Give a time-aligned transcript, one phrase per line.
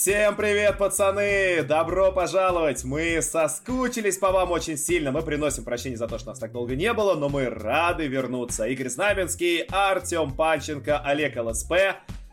[0.00, 1.62] Всем привет, пацаны!
[1.62, 2.84] Добро пожаловать!
[2.84, 5.12] Мы соскучились по вам очень сильно.
[5.12, 8.66] Мы приносим прощение за то, что нас так долго не было, но мы рады вернуться.
[8.66, 11.72] Игорь Знаменский, Артем Панченко, Олег ЛСП.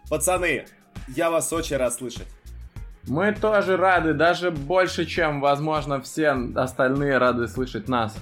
[0.10, 0.66] Пацаны,
[1.08, 2.28] я вас очень рад слышать.
[3.08, 8.14] Мы тоже рады, даже больше, чем, возможно, все остальные рады слышать нас.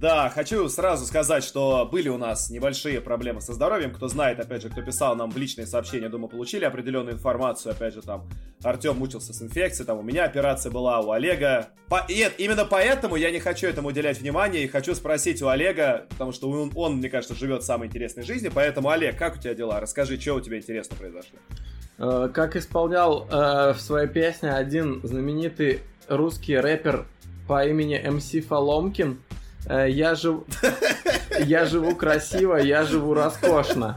[0.00, 3.92] Да, хочу сразу сказать, что были у нас небольшие проблемы со здоровьем.
[3.92, 7.70] Кто знает, опять же, кто писал нам в личные сообщения, думаю, получили определенную информацию.
[7.70, 8.28] Опять же, там,
[8.64, 11.68] Артем мучился с инфекцией, там, у меня операция была, у Олега.
[11.88, 12.04] По...
[12.08, 16.32] Нет, именно поэтому я не хочу этому уделять внимание и хочу спросить у Олега, потому
[16.32, 18.50] что он, он мне кажется, живет самой интересной жизнью.
[18.52, 19.78] Поэтому, Олег, как у тебя дела?
[19.78, 21.38] Расскажи, что у тебя интересно произошло.
[21.98, 27.06] Э, как исполнял э, в своей песне один знаменитый русский рэпер
[27.46, 29.18] по имени МС Фоломкин,
[29.66, 30.44] Э, я живу...
[31.46, 33.96] Я живу красиво, я живу роскошно.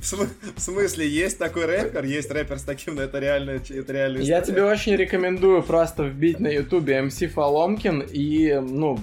[0.00, 4.40] В смысле, есть такой рэпер, есть рэпер с таким, но это реально, это реально Я
[4.40, 8.98] тебе очень рекомендую просто вбить на ютубе МС Фоломкин и, ну,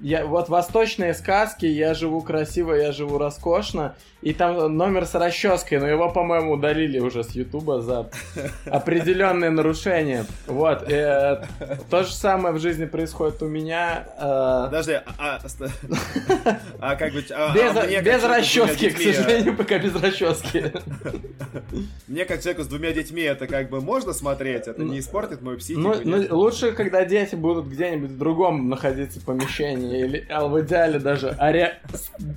[0.00, 5.78] я, вот восточные сказки, я живу красиво, я живу роскошно, и там номер с расческой,
[5.78, 8.10] но его, по-моему, удалили уже с Ютуба за
[8.66, 10.26] определенные нарушения.
[10.46, 10.90] Вот.
[10.90, 11.44] Э,
[11.88, 14.06] то же самое в жизни происходит у меня.
[14.18, 14.64] Э...
[14.66, 15.40] Подожди, а, а,
[16.80, 17.24] а как бы...
[17.30, 20.64] А, без а без расчески, к сожалению, пока без расчески.
[22.08, 24.66] Мне, как человеку с двумя детьми, это как бы можно смотреть?
[24.66, 25.80] Это не испортит мою психику?
[25.80, 30.98] Ну, ну лучше, когда дети будут где-нибудь в другом находиться помещении, или, а в идеале
[30.98, 31.78] даже аре...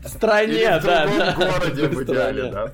[0.05, 2.71] стране, да, да городе в идеале, да.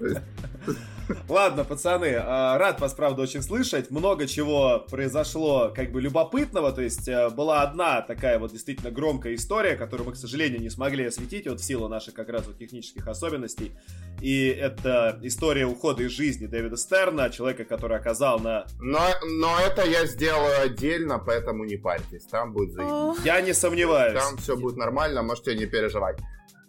[1.27, 3.89] Ладно, пацаны, а, рад вас, правда, очень слышать.
[3.89, 6.71] Много чего произошло, как бы, любопытного.
[6.71, 10.69] То есть, э, была одна такая вот действительно громкая история, которую мы, к сожалению, не
[10.69, 13.71] смогли осветить, вот в силу наших как раз вот технических особенностей.
[14.21, 18.65] И это история ухода из жизни Дэвида Стерна, человека, который оказал на...
[18.79, 23.23] Но, но это я сделаю отдельно, поэтому не парьтесь, там будет заебись.
[23.25, 24.19] Я не сомневаюсь.
[24.19, 26.17] Там все будет нормально, можете не переживать.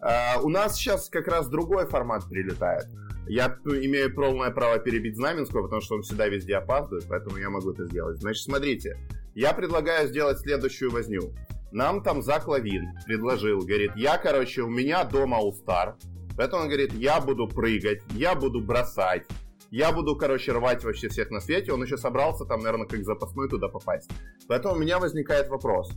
[0.01, 2.87] Uh, у нас сейчас как раз другой формат прилетает.
[3.27, 7.71] Я имею полное право перебить Знаменского, потому что он всегда везде опаздывает, поэтому я могу
[7.71, 8.17] это сделать.
[8.17, 8.97] Значит, смотрите,
[9.35, 11.33] я предлагаю сделать следующую возню.
[11.71, 15.93] Нам там Зак Лавин предложил, говорит, я, короче, у меня дома All-Star,
[16.35, 19.27] поэтому он говорит, я буду прыгать, я буду бросать,
[19.69, 21.71] я буду, короче, рвать вообще всех на свете.
[21.71, 24.11] Он еще собрался там, наверное, как запасной туда попасть.
[24.49, 25.89] Поэтому у меня возникает вопрос.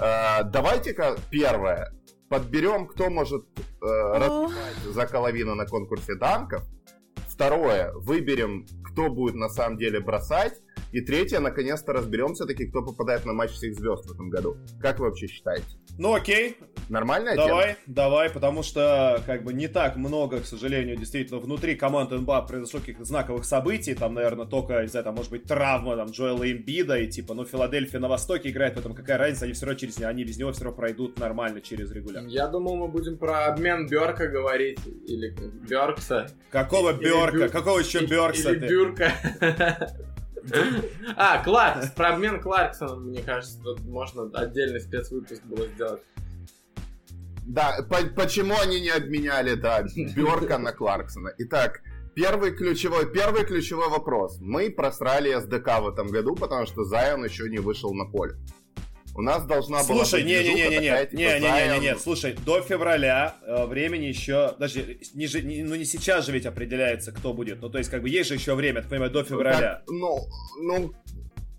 [0.00, 1.92] Э, давайте-ка первое
[2.28, 6.62] подберем, кто может э, распевать за половину на конкурсе данков.
[7.28, 10.60] Второе, выберем, кто будет на самом деле бросать.
[10.92, 14.56] И третье, наконец-то разберемся таки, кто попадает на матч всех звезд в этом году.
[14.80, 15.66] Как вы вообще считаете?
[15.98, 16.56] Ну окей.
[16.88, 17.76] Нормальная давай, тема?
[17.86, 22.80] Давай, потому что как бы не так много, к сожалению, действительно внутри команды НБА произошло
[22.80, 23.94] каких-то знаковых событий.
[23.94, 27.44] Там, наверное, только, не знаю, там может быть травма там Джоэла Эмбида и типа, ну
[27.44, 30.64] Филадельфия на Востоке играет, поэтому какая разница, они все равно через они без него все
[30.64, 32.24] равно пройдут нормально через регуляр.
[32.26, 35.34] Я думал, мы будем про обмен Берка говорить или
[35.68, 36.28] Беркса.
[36.50, 37.48] Какого Берка?
[37.48, 38.52] Какого еще Беркса?
[38.52, 39.12] Или Бюрка.
[41.16, 46.02] А, Кларкс, про обмен Кларксоном, мне кажется, тут можно отдельный спецвыпуск было сделать.
[47.46, 49.82] Да, по почему они не обменяли, да,
[50.14, 51.32] Бёрка на Кларксона?
[51.38, 51.80] Итак,
[52.14, 54.38] первый ключевой, первый ключевой вопрос.
[54.40, 58.34] Мы просрали СДК в этом году, потому что Зайон еще не вышел на поле.
[59.18, 60.04] У нас должна была...
[60.04, 64.54] Слушай, не-не-не-не-не, не, типа, не-не-не-не, слушай, до февраля э, времени еще...
[64.60, 67.60] Даже, не, не, ну не сейчас же ведь определяется, кто будет.
[67.60, 69.82] Ну то есть как бы есть же еще время, ты понимаешь, до февраля.
[69.88, 70.20] Ну,
[70.62, 70.94] ну,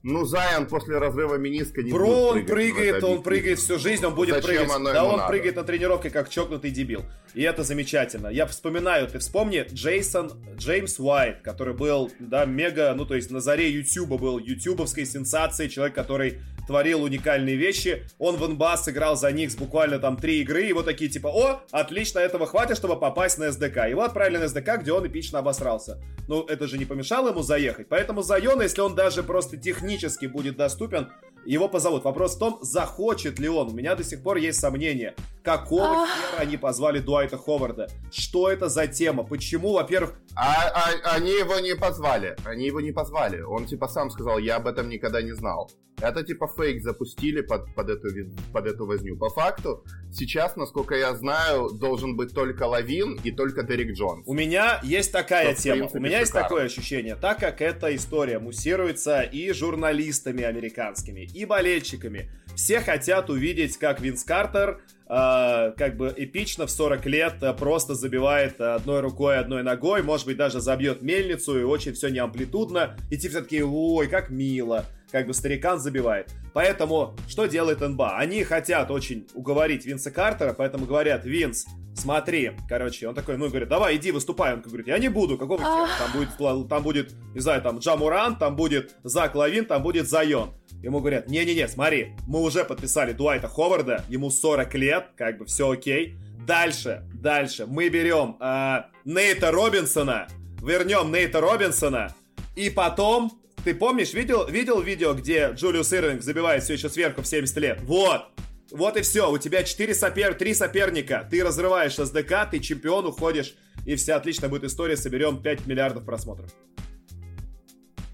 [0.03, 4.06] ну, Зайон после разрыва Миниска не Бро, будет он ну, прыгает, он прыгает всю жизнь,
[4.06, 4.94] он будет Зачем прыгать.
[4.94, 5.28] да, он надо?
[5.28, 7.03] прыгает на тренировке, как чокнутый дебил.
[7.34, 8.28] И это замечательно.
[8.30, 13.41] Я вспоминаю, ты вспомни Джейсон, Джеймс Уайт, который был, да, мега, ну, то есть на
[13.41, 18.03] заре Ютуба был ютубовской сенсацией, человек, который творил уникальные вещи.
[18.19, 21.61] Он в НБА сыграл за Никс буквально там три игры, и вот такие типа, о,
[21.72, 23.88] отлично, этого хватит, чтобы попасть на СДК.
[23.90, 25.97] Его отправили на СДК, где он эпично обосрался.
[26.28, 27.88] Ну, это же не помешало ему заехать.
[27.90, 31.09] Поэтому Зайона, если он даже просто технически будет доступен,
[31.46, 32.03] его позовут.
[32.03, 33.70] Вопрос в том, захочет ли он.
[33.70, 35.16] У меня до сих пор есть сомнения.
[35.44, 37.88] Какого хера они позвали Дуайта Ховарда?
[38.12, 39.24] Что это за тема?
[39.24, 40.20] Почему, во-первых...
[40.36, 42.36] А, а, они его не позвали.
[42.46, 43.41] Они его не позвали.
[43.41, 45.70] Он типа сам сказал, я об этом никогда не знал.
[46.02, 48.08] Это типа фейк запустили под, под, эту,
[48.53, 49.18] под эту возню.
[49.18, 54.26] По факту, сейчас, насколько я знаю, должен быть только Лавин и только Дерек Джонс.
[54.26, 55.90] У меня есть такая Что, тема.
[55.91, 57.16] У меня есть такое ощущение.
[57.16, 64.23] Так как эта история муссируется и журналистами американскими, и болельщиками, все хотят увидеть, как Винс
[64.23, 70.03] Картер э, как бы эпично в 40 лет э, просто забивает одной рукой, одной ногой,
[70.03, 74.08] может быть, даже забьет мельницу, и очень все не амплитудно, и типа все такие, ой,
[74.08, 76.31] как мило, как бы старикан забивает.
[76.53, 78.17] Поэтому, что делает НБА?
[78.17, 81.66] Они хотят очень уговорить Винса Картера, поэтому говорят, Винс,
[81.96, 84.53] смотри, короче, он такой, ну, говорит, давай, иди, выступай.
[84.53, 85.87] Он говорит, я не буду, какого хера?
[85.97, 90.53] Там будет, там будет, не знаю, там Джамуран, там будет Зак Лавин, там будет Зайон.
[90.81, 95.70] Ему говорят, не-не-не, смотри, мы уже подписали Дуайта Ховарда, ему 40 лет, как бы все
[95.70, 96.16] окей.
[96.47, 100.28] Дальше, дальше, мы берем э, Нейта Робинсона,
[100.64, 102.16] вернем Нейта Робинсона,
[102.55, 107.28] и потом, ты помнишь, видел, видел видео, где Джулиус Ирлинг забивает все еще сверху в
[107.28, 107.79] 70 лет?
[107.84, 108.28] Вот,
[108.72, 110.34] вот и все, у тебя 4 сопер...
[110.34, 113.55] 3 соперника, ты разрываешь СДК, ты чемпион, уходишь,
[113.85, 116.52] и вся отлично будет история, соберем 5 миллиардов просмотров.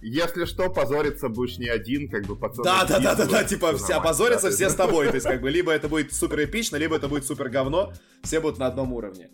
[0.07, 2.63] Если что, позориться будешь не один, как бы пацаны.
[2.63, 5.07] Да, да, да, да, да, типа все позорятся все с тобой.
[5.07, 7.91] То есть, как бы, либо это будет супер эпично, либо это будет супер говно.
[8.21, 9.29] Все будут на одном уровне.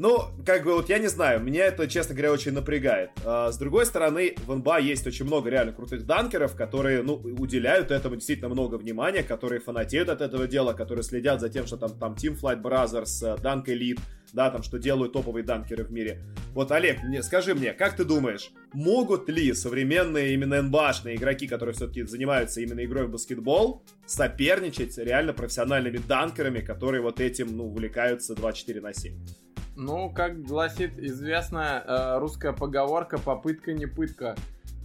[0.00, 3.10] Ну, как бы вот я не знаю, меня это, честно говоря, очень напрягает.
[3.24, 7.90] А, с другой стороны, в НБА есть очень много реально крутых данкеров, которые, ну, уделяют
[7.90, 11.98] этому действительно много внимания, которые фанатеют от этого дела, которые следят за тем, что там,
[11.98, 13.98] там Team Flight Brothers, Dunk Elite,
[14.32, 16.22] да, там, что делают топовые данкеры в мире.
[16.54, 21.74] Вот, Олег, мне, скажи мне, как ты думаешь, могут ли современные именно НБАшные игроки, которые
[21.74, 28.36] все-таки занимаются именно игрой в баскетбол, соперничать реально профессиональными данкерами, которые вот этим, ну, увлекаются
[28.36, 29.47] 24 на 7?
[29.80, 34.34] Ну, как гласит известная э, русская поговорка, попытка не пытка.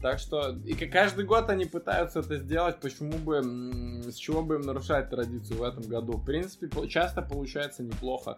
[0.04, 3.42] Так что и каждый год они пытаются это сделать, почему бы,
[4.04, 6.18] с чего бы им нарушать традицию в этом году.
[6.18, 8.38] В принципе, часто получается неплохо.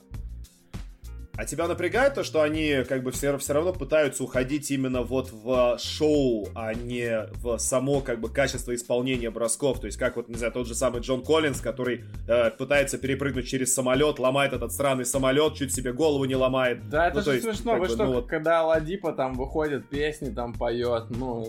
[1.38, 5.32] А тебя напрягает то, что они как бы все, все равно пытаются уходить именно вот
[5.32, 9.80] в шоу, а не в само как бы качество исполнения бросков.
[9.80, 13.48] То есть как вот, не знаю, тот же самый Джон Коллинз, который э, пытается перепрыгнуть
[13.48, 16.88] через самолет, ломает этот странный самолет, чуть себе голову не ломает.
[16.90, 17.74] Да, это ну, же есть, смешно.
[17.74, 18.28] Вы бы, что, ну, вот...
[18.28, 21.48] когда Ладипа там выходит, песни там поет, ну,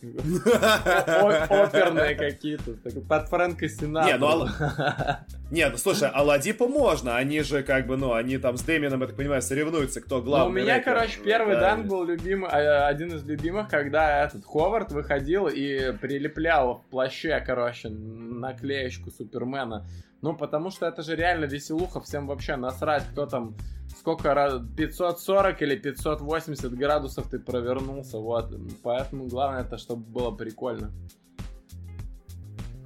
[0.00, 2.72] Оперные какие-то,
[3.06, 5.26] под Фрэнка Синатра.
[5.50, 9.02] Не, ну, ну слушай, Аладипа можно, они же как бы, ну, они там с Дэмином,
[9.10, 10.54] так понимаю, соревнуются, кто главный.
[10.54, 14.92] Ну, у меня, короче, первый дан был любимый, а, один из любимых, когда этот Ховард
[14.92, 19.86] выходил и прилеплял в плаще, короче, наклеечку Супермена.
[20.22, 23.56] Ну, потому что это же реально веселуха, всем вообще насрать, кто там
[23.98, 28.54] сколько раз, 540 или 580 градусов ты провернулся, вот.
[28.82, 30.92] Поэтому главное это, чтобы было прикольно.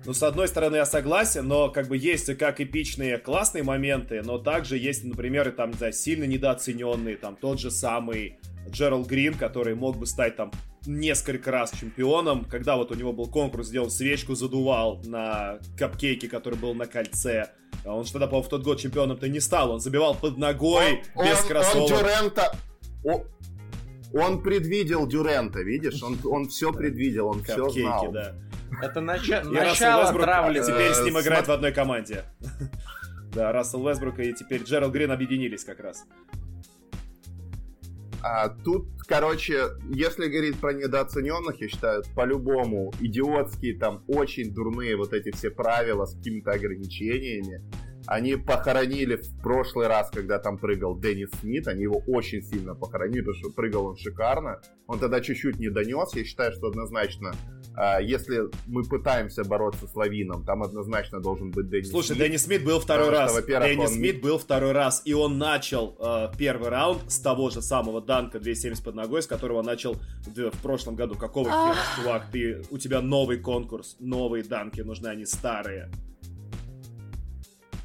[0.06, 4.38] Ну, с одной стороны, я согласен, но как бы есть как эпичные классные моменты, но
[4.38, 9.34] также есть, например, и там, не знаю, сильно недооцененные, там тот же самый Джеральд Грин,
[9.34, 10.50] который мог бы стать там
[10.86, 16.28] несколько раз чемпионом, когда вот у него был конкурс, где он свечку задувал на капкейке,
[16.28, 17.50] который был на кольце.
[17.84, 19.70] А он что тогда, по-моему, в тот год чемпионом-то не стал.
[19.70, 21.90] Он забивал под ногой, он, без он, кроссовок.
[21.90, 22.56] Он Дюрента...
[24.16, 26.00] Он предвидел Дюрента, видишь?
[26.02, 28.12] Он, он все предвидел, он все знал.
[28.12, 28.34] да.
[28.82, 29.42] Это нача...
[29.44, 30.60] начало травли.
[30.60, 32.24] Теперь с ним играет в одной команде.
[33.34, 36.04] Да, Рассел Весбрук и теперь Джеральд Грин объединились как раз.
[38.22, 45.12] А, тут, короче, если говорить про недооцененных, я считаю, по-любому идиотские, там, очень дурные вот
[45.12, 47.60] эти все правила с какими-то ограничениями.
[48.06, 53.20] Они похоронили в прошлый раз, когда там прыгал Деннис Смит, они его очень сильно похоронили,
[53.20, 54.60] потому что прыгал он шикарно.
[54.86, 57.32] Он тогда чуть-чуть не донес, я считаю, что однозначно
[58.02, 62.18] если мы пытаемся бороться с Лавином, там однозначно должен быть Дэнни Слушай, Смит.
[62.18, 63.32] Дэнни Смит был второй раз.
[63.32, 63.88] Что, Дэнни он...
[63.88, 68.38] Смит был второй раз, и он начал э, первый раунд с того же самого данка
[68.38, 71.16] 270 под ногой, с которого начал в, в прошлом году.
[71.16, 75.90] Какого хера, чувак, ты, у тебя новый конкурс, новые данки, нужны они старые.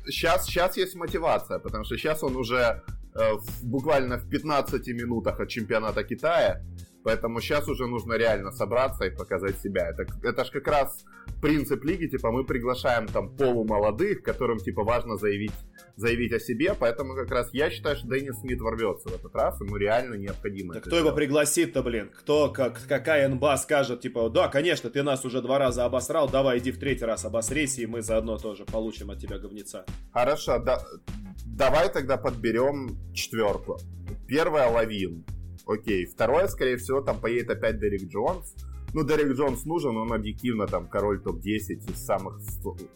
[0.05, 2.84] Сейчас, сейчас есть мотивация, потому что сейчас он уже
[3.15, 6.62] э, в, буквально в 15 минутах от чемпионата Китая
[7.03, 9.89] Поэтому сейчас уже нужно реально собраться и показать себя.
[9.89, 11.05] Это, это же как раз
[11.41, 15.53] принцип лиги, типа мы приглашаем там полумолодых, которым типа важно заявить,
[15.95, 19.59] заявить о себе, поэтому как раз я считаю, что Деннис Смит ворвется в этот раз,
[19.61, 20.73] ему реально необходимо.
[20.73, 21.05] Да кто сделать.
[21.05, 22.11] его пригласит-то, блин?
[22.19, 26.59] Кто, как, какая НБА скажет, типа, да, конечно, ты нас уже два раза обосрал, давай
[26.59, 29.85] иди в третий раз обосрись, и мы заодно тоже получим от тебя говнеца.
[30.11, 30.79] Хорошо, да,
[31.45, 33.77] давай тогда подберем четверку.
[34.27, 35.23] Первая Лавин.
[35.69, 36.05] Окей.
[36.05, 38.55] Второе, скорее всего, там поедет опять Дерек Джонс.
[38.93, 42.39] Ну, Дерек Джонс нужен, он объективно там король топ-10 из самых,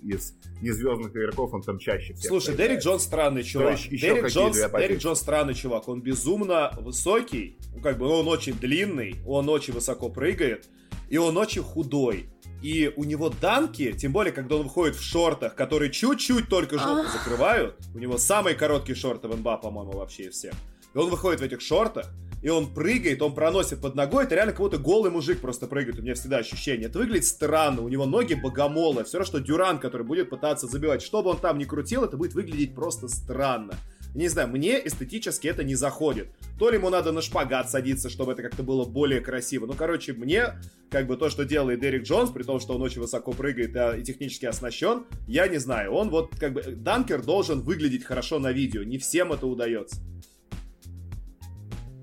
[0.02, 3.78] из незвездных игроков, он там чаще всех Слушай, Дерек Джонс странный чувак.
[3.78, 9.18] Дерек Джонс, Дерек Джонс странный чувак, он безумно высокий, ну, как бы он очень длинный,
[9.24, 10.68] он очень высоко прыгает,
[11.10, 12.26] и он очень худой.
[12.64, 17.08] И у него данки, тем более, когда он выходит в шортах, которые чуть-чуть только жопу
[17.12, 20.54] закрывают, у него самые короткие шорты в НБА, по-моему, вообще из всех.
[20.94, 22.10] И он выходит в этих шортах,
[22.44, 25.98] и он прыгает, он проносит под ногой, это реально как будто голый мужик просто прыгает,
[25.98, 26.90] у меня всегда ощущение.
[26.90, 31.02] Это выглядит странно, у него ноги богомолы, все равно, что Дюран, который будет пытаться забивать.
[31.02, 33.76] Что бы он там ни крутил, это будет выглядеть просто странно.
[34.14, 36.28] Не знаю, мне эстетически это не заходит.
[36.60, 39.66] То ли ему надо на шпагат садиться, чтобы это как-то было более красиво.
[39.66, 40.60] Ну, короче, мне,
[40.92, 43.98] как бы то, что делает Дерек Джонс, при том, что он очень высоко прыгает а,
[43.98, 45.94] и технически оснащен, я не знаю.
[45.94, 48.84] Он вот, как бы, данкер должен выглядеть хорошо на видео.
[48.84, 49.96] Не всем это удается.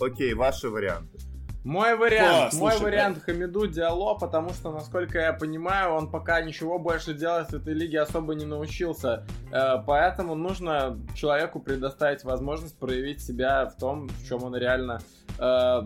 [0.00, 1.18] Окей, ваши варианты.
[1.62, 3.32] Мой вариант, О, мой слушай, вариант да.
[3.32, 8.00] Хамиду Диало, потому что, насколько я понимаю, он пока ничего больше делать в этой лиге
[8.00, 9.26] особо не научился.
[9.52, 15.00] Э, поэтому нужно человеку предоставить возможность проявить себя в том, в чем он реально
[15.38, 15.82] э,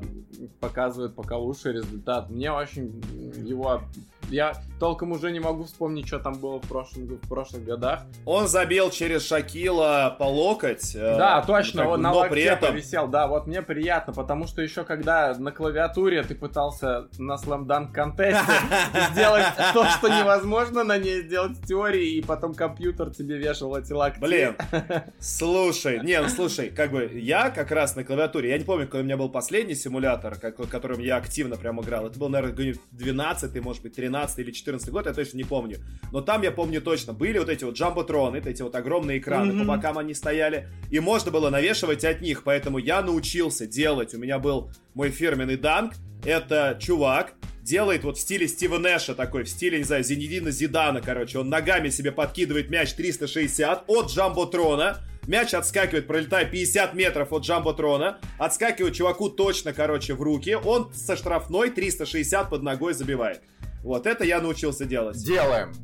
[0.60, 2.30] показывает пока лучший результат.
[2.30, 3.02] Мне очень
[3.44, 3.82] его
[4.30, 8.02] я толком уже не могу вспомнить, что там было в, прошлом, в прошлых годах.
[8.24, 10.94] Он забил через Шакила по локоть.
[10.94, 12.70] Э, да, э, точно, он на локте при этом...
[12.70, 13.08] повисел.
[13.08, 18.44] Да, вот мне приятно, потому что еще когда на клавиатуре ты пытался на слэмданк контесте
[19.12, 23.92] сделать то, что невозможно на ней сделать в теории, и потом компьютер тебе вешал эти
[23.92, 24.20] лакти.
[24.20, 24.56] Блин,
[25.18, 29.00] слушай, не, ну слушай, как бы я как раз на клавиатуре, я не помню, какой
[29.00, 32.06] у меня был последний симулятор, которым я активно прям играл.
[32.06, 35.78] Это был, наверное, 12 может быть, 13 13 или 14 год, я точно не помню.
[36.12, 39.60] Но там я помню точно, были вот эти вот джамботроны, эти вот огромные экраны, mm-hmm.
[39.60, 44.18] по бокам они стояли, и можно было навешивать от них, поэтому я научился делать, у
[44.18, 45.94] меня был мой фирменный данк,
[46.24, 51.00] это чувак, делает вот в стиле Стива Нэша такой, в стиле, не знаю, Зенедина Зидана,
[51.00, 57.42] короче, он ногами себе подкидывает мяч 360 от джамботрона, мяч отскакивает, пролетая 50 метров от
[57.42, 63.42] джамботрона, отскакивает чуваку точно, короче, в руки, он со штрафной 360 под ногой забивает.
[63.84, 65.22] Вот это я научился делать.
[65.22, 65.74] Делаем.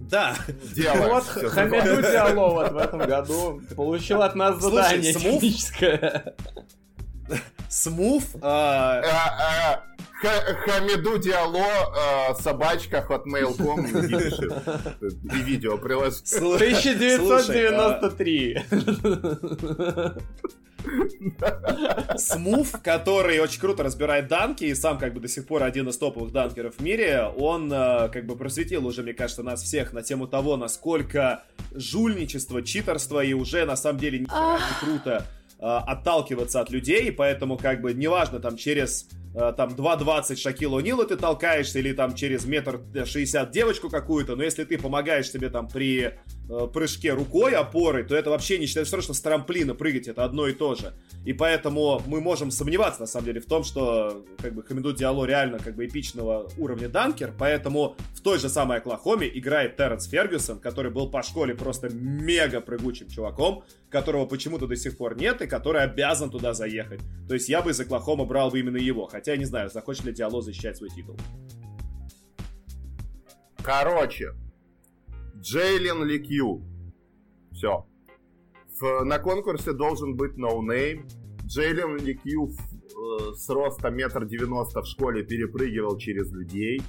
[0.00, 0.34] Да.
[0.74, 1.10] Делаем.
[1.10, 6.34] Вот Хамиду Диало вот в этом году получил от нас задание Слушай, техническое.
[7.68, 8.24] Смув.
[8.40, 9.84] А, а,
[10.24, 13.86] а, Хамиду Диало, собачка, hotmail.com
[15.36, 16.32] и видео приложить.
[16.32, 18.64] 1993.
[22.16, 25.98] Смув, который очень круто разбирает данки и сам как бы до сих пор один из
[25.98, 30.02] топовых данкеров в мире, он э, как бы просветил уже, мне кажется, нас всех на
[30.02, 34.26] тему того, насколько жульничество, читерство и уже на самом деле не
[34.80, 35.26] круто
[35.58, 41.16] э, отталкиваться от людей, поэтому как бы неважно там через там 2.20 Шакил О'Нила ты
[41.16, 46.02] толкаешься, или там через метр 60 девочку какую-то, но если ты помогаешь себе там при
[46.02, 50.48] э, прыжке рукой опорой, то это вообще не считается, что с трамплина прыгать, это одно
[50.48, 50.94] и то же.
[51.24, 55.24] И поэтому мы можем сомневаться, на самом деле, в том, что как бы Хамиду Диало
[55.26, 60.58] реально как бы эпичного уровня данкер, поэтому в той же самой Оклахоме играет Терренс Фергюсон,
[60.58, 65.46] который был по школе просто мега прыгучим чуваком, которого почему-то до сих пор нет, и
[65.46, 67.00] который обязан туда заехать.
[67.28, 70.42] То есть я бы из Оклахома брал бы именно его, не знаю, захочет ли Диалло
[70.42, 71.16] защищать свой титул.
[73.62, 74.34] Короче,
[75.36, 76.62] Джейлен Лекью.
[77.52, 77.86] Все.
[78.80, 81.06] В, на конкурсе должен быть no-name.
[81.06, 86.80] Ну Джейлен Лекью э, с роста метр девяносто в школе перепрыгивал через людей.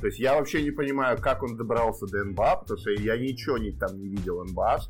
[0.00, 3.58] То есть я вообще не понимаю, как он добрался до НБА, потому что я ничего
[3.58, 4.80] не, там не видел НБА.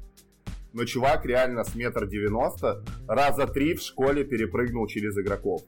[0.73, 5.63] Но чувак реально с метр девяносто раза три в школе перепрыгнул через игроков.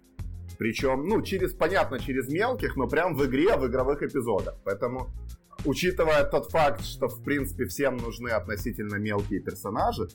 [0.61, 4.57] Причем, ну, через, понятно, через мелких, но прям в игре, в игровых эпизодах.
[4.63, 5.09] Поэтому,
[5.65, 10.09] учитывая тот факт, что, в принципе, всем нужны относительно мелкие персонажи,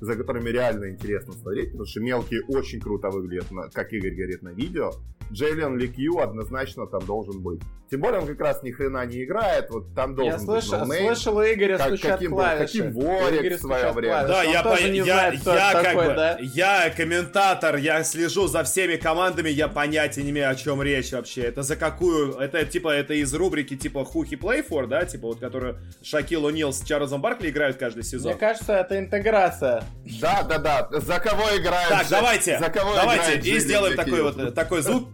[0.00, 4.48] за которыми реально интересно смотреть, потому что мелкие очень круто выглядят, как Игорь говорит, на
[4.48, 4.90] видео,
[5.30, 7.60] Джейлен Ликью однозначно там должен быть.
[7.92, 10.86] Тем более он как раз ни хрена не играет, вот там должен я быть слышал,
[10.86, 12.78] no слышал Игоря как, каким, клавиши.
[12.78, 14.26] Каким Ворик в свое время.
[14.26, 16.38] Да, я, по, я, знает, я, как такой, бы, да?
[16.40, 21.42] я комментатор, я слежу за всеми командами, я понятия не имею, о чем речь вообще.
[21.42, 25.26] Это за какую, это типа, это из рубрики типа Who He Play For, да, типа
[25.26, 28.32] вот, которую Шакил О'Нил с Чарльзом Баркли играют каждый сезон.
[28.32, 29.84] Мне кажется, это интеграция.
[30.18, 30.88] Да, да, да.
[30.92, 31.90] За кого играют?
[31.90, 35.11] Так, давайте, за кого давайте, и сделаем такой вот, такой звук.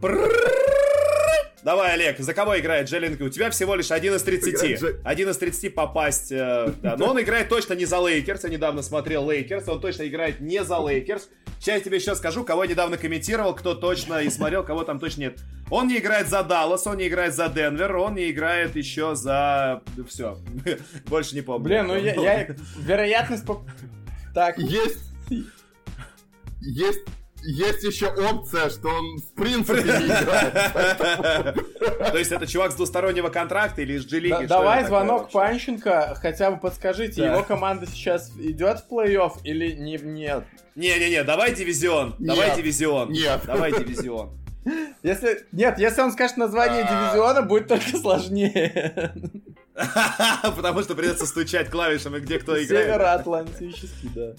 [1.65, 3.21] Давай, Олег, за кого играет Джейлен?
[3.21, 5.01] У тебя всего лишь 1 из 30.
[5.05, 6.33] 1 из 30 попасть.
[6.33, 6.97] Э, да.
[6.97, 8.45] Но он играет точно не за Лейкерс.
[8.45, 9.69] Я недавно смотрел Лейкерс.
[9.69, 11.29] Он точно играет не за Лейкерс.
[11.59, 15.01] Сейчас я тебе еще скажу, кого я недавно комментировал, кто точно и смотрел, кого там
[15.01, 15.41] точно нет.
[15.71, 19.83] Он не играет за Даллас, он не играет за Денвер, он не играет еще за...
[20.09, 20.39] Все.
[21.07, 21.65] Больше не помню.
[21.65, 22.15] Блин, ну я...
[22.15, 22.49] я...
[22.79, 23.45] Вероятность...
[24.33, 24.57] Так.
[24.59, 25.01] Есть...
[26.61, 27.01] Есть
[27.43, 31.55] есть еще опция, что он в принципе не играет.
[32.11, 34.47] То есть это чувак с двустороннего контракта или из G-лиги?
[34.47, 40.45] Давай звонок Панченко, хотя бы подскажите, его команда сейчас идет в плей-офф или нет?
[40.75, 43.11] Не-не-не, давай дивизион, давай дивизион.
[43.11, 43.41] Нет.
[43.45, 44.31] Давай дивизион.
[45.03, 45.47] Если...
[45.53, 47.11] Нет, если он скажет название а.
[47.11, 49.15] дивизиона, будет только сложнее.
[50.43, 52.87] Потому что придется стучать клавишами, где кто играет.
[52.87, 54.35] Североатлантический, да.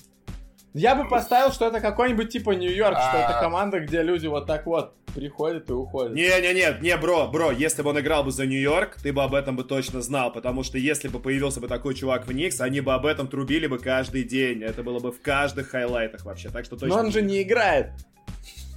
[0.74, 3.42] Я бы поставил, что это какой-нибудь типа Нью-Йорк, что это а.
[3.42, 6.14] команда, где люди вот так вот приходят и уходят.
[6.14, 9.56] Не-не-не, не, бро, бро, если бы он играл бы за Нью-Йорк, ты бы об этом
[9.56, 12.94] бы точно знал, потому что если бы появился бы такой чувак в Никс, они бы
[12.94, 14.62] об этом трубили бы каждый день.
[14.64, 16.96] Это было бы в каждых хайлайтах вообще, так что точно...
[16.96, 17.92] Но он же не играет.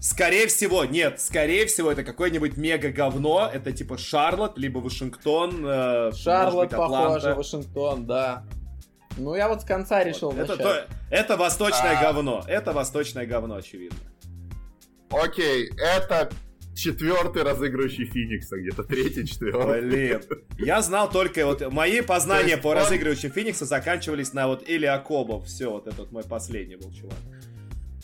[0.01, 3.49] Скорее всего, нет, скорее всего, это какое-нибудь мега говно.
[3.53, 5.65] Это типа Шарлот, либо Вашингтон.
[5.65, 8.45] Э, Шарлот, быть, похоже, Вашингтон, да.
[9.17, 10.41] Ну, я вот с конца решил вот.
[10.41, 12.03] это, то, это восточное а...
[12.03, 12.45] говно.
[12.47, 13.99] Это восточное говно, очевидно.
[15.11, 16.31] Окей, это
[16.75, 19.83] четвертый разыгрывающий Феникса, где-то третий, четвертый.
[19.83, 20.23] Блин.
[20.59, 22.79] Я знал только вот мои познания по он...
[22.79, 25.47] разыгрывающим Феникса заканчивались на вот Или Акобов.
[25.47, 27.19] Все, вот этот мой последний был чувак.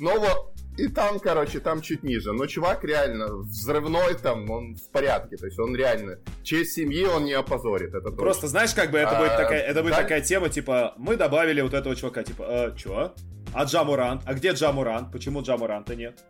[0.00, 2.32] Ну вот, и там, короче, там чуть ниже.
[2.32, 5.36] Но чувак реально взрывной там, он в порядке.
[5.36, 7.94] То есть он реально честь семьи он не опозорит.
[7.94, 8.48] Это Просто точно.
[8.48, 10.02] знаешь, как бы это а, будет такая, это будет да?
[10.02, 13.12] такая тема, типа, мы добавили вот этого чувака, типа, э, чё?
[13.52, 14.22] А Джамурант?
[14.24, 15.10] А где Джамурант?
[15.10, 16.20] Почему Джамуранта нет?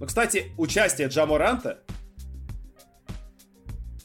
[0.00, 1.80] Ну, кстати, участие Джамуранта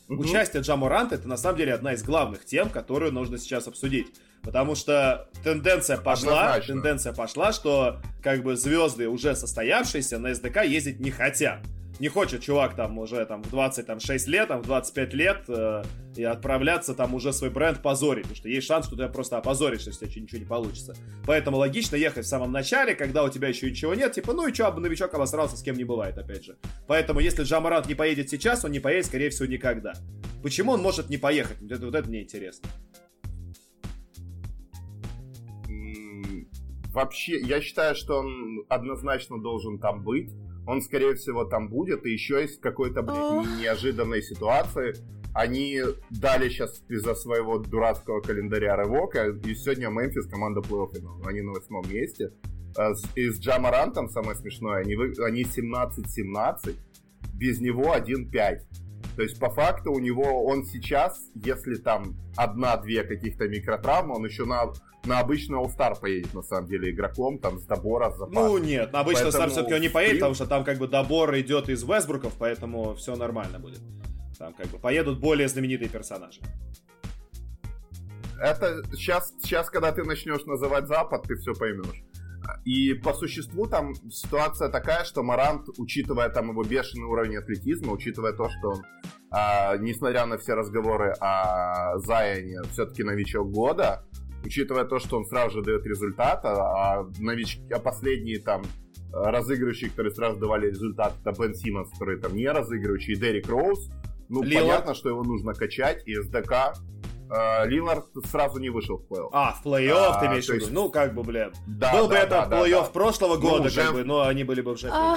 [0.07, 0.21] Угу.
[0.21, 4.07] Участие Джамуранта это на самом деле одна из главных тем, которую нужно сейчас обсудить.
[4.43, 6.74] Потому что тенденция пошла, Однозначно.
[6.75, 11.59] тенденция пошла, что как бы звезды уже состоявшиеся на СДК ездить не хотят.
[11.99, 15.83] Не хочет чувак там уже там в 26 лет, там в 25 лет э,
[16.17, 19.91] и отправляться там уже свой бренд позорить, потому что есть шанс, что ты просто опозоришься,
[19.91, 20.95] если у тебя ничего не получится.
[21.25, 24.53] Поэтому логично ехать в самом начале, когда у тебя еще ничего нет, типа, ну и
[24.53, 26.57] что, новичок обосрался, с кем не бывает, опять же.
[26.87, 29.93] Поэтому если Джамарант не поедет сейчас, он не поедет, скорее всего, никогда.
[30.43, 31.61] Почему он может не поехать?
[31.61, 32.69] Вот это, вот это мне интересно.
[36.95, 40.31] вообще, я считаю, что он однозначно должен там быть.
[40.67, 42.05] Он, скорее всего, там будет.
[42.05, 44.93] И еще из какой-то, блядь, неожиданной ситуации
[45.35, 51.51] они дали сейчас из-за своего дурацкого календаря рывока, и сегодня Мемфис команда плей-офф, они на
[51.51, 52.31] восьмом месте.
[52.77, 56.75] А и с Джамарантом, самое смешное, они, они 17-17,
[57.33, 58.59] без него 1-5.
[59.15, 64.45] То есть, по факту, у него, он сейчас, если там одна-две каких-то микротравмы, он еще
[64.45, 64.73] на
[65.05, 68.47] на обычный All-Star поедет, на самом деле, игроком, там, с добора, с запаса.
[68.47, 71.37] Ну, нет, на обычный All-Star все-таки он не поедет, потому что там, как бы, добор
[71.37, 73.81] идет из Вестбруков, поэтому все нормально будет.
[74.37, 76.41] Там, как бы, поедут более знаменитые персонажи.
[78.41, 82.03] Это сейчас, сейчас, когда ты начнешь называть Запад, ты все поймешь.
[82.66, 88.34] И по существу там ситуация такая, что Марант, учитывая там его бешеный уровень атлетизма, учитывая
[88.34, 88.84] то, что он,
[89.31, 94.03] а, несмотря на все разговоры о Зайоне, все-таки новичок года,
[94.44, 98.64] учитывая то, что он сразу же дает результат, а, а, новички, а последние там
[99.12, 103.90] разыгрывающие, которые сразу давали результат, это Бен Симмонс, который там не разыгрывающий, и Дерек Роуз.
[104.27, 104.68] Ну, Лилард.
[104.68, 106.74] понятно, что его нужно качать, и СДК
[107.66, 109.29] Лилард сразу не вышел в плей-офф.
[109.31, 110.68] А, в плей-офф а, ты имеешь в виду?
[110.70, 111.53] Ну, как бы, блин.
[111.68, 113.81] Да, Был да, бы это да, плей-офф да, прошлого ну, года, уже...
[113.81, 114.90] как бы, но они были бы уже...
[114.92, 115.16] А...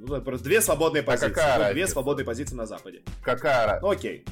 [0.00, 1.26] Ну, просто две свободные позиции.
[1.26, 3.02] А какая ну, две свободные позиции на Западе.
[3.22, 3.86] Какая разница?
[3.86, 4.24] Ну, окей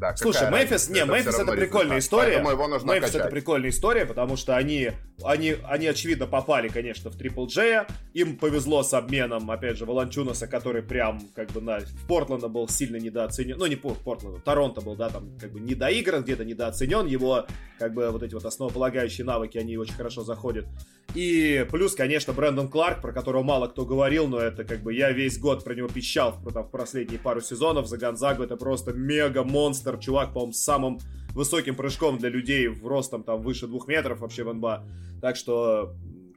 [0.00, 0.16] да.
[0.16, 2.38] Слушай, Мемфис, не, Мемфис это прикольная история.
[2.38, 7.16] Его нужно Мемфис это прикольная история, потому что они, они, они очевидно попали, конечно, в
[7.16, 7.86] Triple J.
[8.14, 12.68] Им повезло с обменом, опять же, Волончунаса, который прям как бы на в Портленда был
[12.68, 13.58] сильно недооценен.
[13.58, 17.06] Ну, не Портленда, Торонто был, да, там как бы недоигран, где-то недооценен.
[17.06, 17.46] Его
[17.78, 20.66] как бы вот эти вот основополагающие навыки, они очень хорошо заходят.
[21.14, 25.10] И плюс, конечно, Брэндон Кларк, про которого мало кто говорил, но это как бы я
[25.10, 28.42] весь год про него пищал в, в последние пару сезонов за Гонзагу.
[28.42, 31.00] Это просто мега-монстр, чувак, по-моему, с самым
[31.34, 34.84] высоким прыжком для людей в ростом там выше двух метров вообще в НБА.
[35.20, 35.94] Так что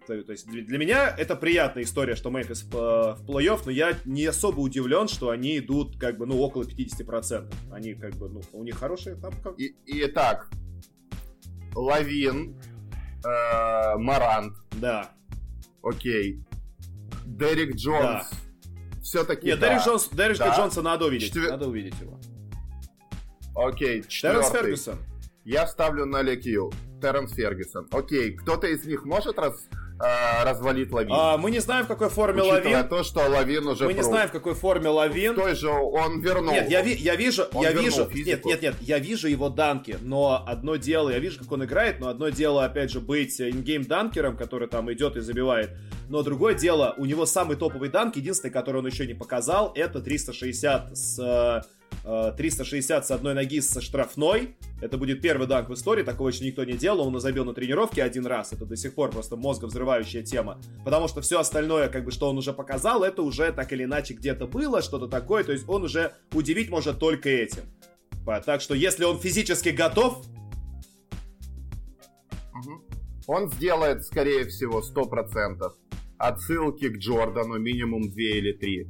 [0.07, 3.97] то, то есть для меня это приятная история, что Мемфис в, в плей-офф, но я
[4.05, 7.53] не особо удивлен, что они идут как бы, ну, около 50%.
[7.71, 9.57] Они как бы, ну, у них хорошие там как...
[9.57, 10.49] И, и так,
[11.75, 12.55] Лавин,
[13.25, 14.58] э, Морант.
[14.79, 15.12] Да.
[15.81, 16.43] Окей.
[17.25, 18.01] Дерек Джонс.
[18.01, 18.27] Да.
[19.01, 19.47] Все-таки.
[19.47, 19.69] Нет, да.
[19.69, 20.55] Дерек Джонс, Дерек да.
[20.55, 21.27] Джонса надо увидеть.
[21.29, 21.51] Четвер...
[21.51, 22.19] Надо увидеть его.
[23.55, 24.41] Окей, четвертый.
[24.41, 24.99] Терренс Фергюсон.
[25.45, 26.71] Я ставлю на Лекью.
[27.01, 27.88] Терренс Фергюсон.
[27.91, 29.67] Окей, кто-то из них может раз,
[30.03, 31.11] э, развалит Лавин.
[31.13, 32.89] А, мы не знаем, в какой форме Учитывая Лавин.
[32.89, 35.35] то, что Лавин уже Мы не знаем, в какой форме Лавин.
[35.35, 36.53] Той же он вернул.
[36.53, 38.49] Нет, я, ви- я вижу, он я вижу, физику.
[38.49, 41.99] нет, нет, нет, я вижу его данки, но одно дело, я вижу, как он играет,
[41.99, 45.71] но одно дело, опять же, быть in-game dunker 'ом, который там идет и забивает,
[46.09, 50.01] но другое дело, у него самый топовый данк, единственный, который он еще не показал, это
[50.01, 51.63] 360 с
[52.03, 54.56] 360 э, с одной ноги со штрафной.
[54.82, 57.08] Это будет первый данк в истории, такого еще никто не делал.
[57.08, 58.51] Он забил на тренировке один раз.
[58.53, 60.60] Это до сих пор просто мозговзрывающая тема.
[60.84, 64.13] Потому что все остальное, как бы, что он уже показал, это уже так или иначе
[64.13, 65.43] где-то было, что-то такое.
[65.43, 67.63] То есть он уже удивить может только этим.
[68.45, 70.25] Так что если он физически готов...
[73.25, 75.71] Он сделает, скорее всего, 100%
[76.17, 78.89] отсылки к Джордану минимум 2 или 3.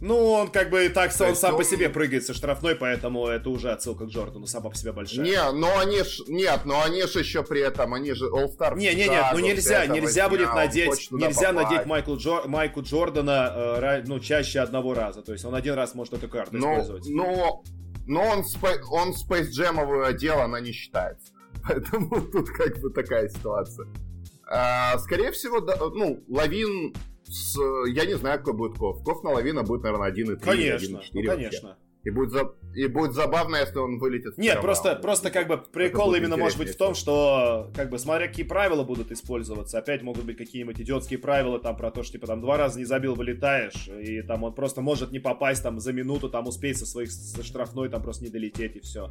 [0.00, 1.58] Ну, он как бы так он сам он...
[1.58, 5.24] по себе прыгает со штрафной, поэтому это уже отсылка к Джордану сама по себе большая.
[5.24, 8.76] Не, но они ж, нет, но они же еще при этом, они же All-Star.
[8.76, 14.02] Не, не, нет, ну нельзя, нельзя будет надеть, нельзя надеть Майклу Джо, Майку Джордана, э,
[14.06, 15.22] ну, чаще одного раза.
[15.22, 17.06] То есть он один раз может эту карту но, использовать.
[17.08, 17.62] Но,
[18.06, 18.44] но он,
[18.90, 21.32] он Space Jam'овую одел, она не считается.
[21.66, 23.86] Поэтому тут как бы такая ситуация.
[24.48, 26.94] А, скорее всего, да, ну, Лавин
[27.28, 27.58] с...
[27.88, 29.02] Я не знаю, какой будет Ков.
[29.02, 31.76] Ков на Лавина будет, наверное, 1,3 Конечно, 1,4 ну, конечно.
[32.04, 32.52] И будет, за...
[32.76, 34.38] и будет забавно, если он вылетит.
[34.38, 38.28] Нет, просто, просто как бы прикол именно может быть в том, что как бы смотря
[38.28, 39.78] какие правила будут использоваться.
[39.78, 42.84] Опять могут быть какие-нибудь идиотские правила там про то, что типа там два раза не
[42.84, 46.86] забил, вылетаешь, и там он просто может не попасть там за минуту, там успеть со
[46.86, 49.10] своих со штрафной там просто не долететь и все.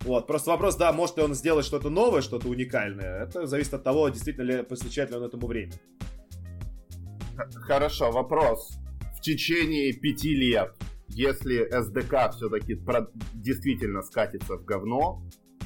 [0.00, 3.24] Вот, просто вопрос, да, может ли он сделать что-то новое, что-то уникальное.
[3.24, 5.72] Это зависит от того, действительно ли посвящает ли он этому время.
[7.36, 8.78] Хорошо, вопрос.
[9.16, 10.74] В течение пяти лет,
[11.08, 12.78] если СДК все-таки
[13.34, 15.22] действительно скатится в говно,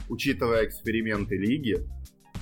[0.09, 1.87] учитывая эксперименты лиги,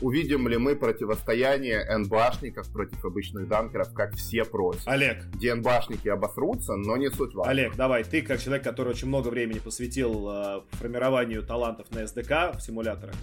[0.00, 4.86] увидим ли мы противостояние НБАшников против обычных данкеров, как все просят.
[4.86, 5.24] Олег.
[5.34, 7.50] Где НБАшники обосрутся, но не суть важно.
[7.50, 12.56] Олег, давай, ты как человек, который очень много времени посвятил э, формированию талантов на СДК
[12.56, 13.14] в симуляторах.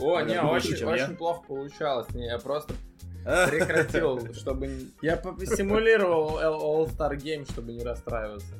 [0.00, 2.08] О, не, очень плохо получалось.
[2.14, 2.74] Не, я просто
[3.24, 4.70] прекратил, чтобы...
[5.02, 5.20] Я
[5.56, 8.54] симулировал All-Star Game, чтобы не расстраиваться.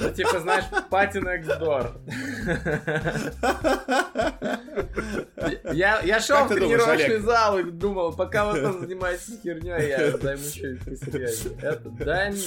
[0.00, 1.90] Ну, типа, знаешь, Party Next Door.
[5.72, 10.42] Я, я шел в тренировочный зал и думал, пока вы там занимаетесь херней, я займу
[10.42, 11.58] что-нибудь посерьезнее.
[11.62, 12.42] Это, да, не,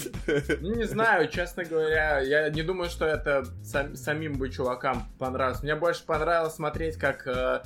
[0.61, 5.63] ну, не знаю, честно говоря, я не думаю, что это сам, самим бы чувакам понравилось.
[5.63, 7.61] Мне больше понравилось смотреть, как э,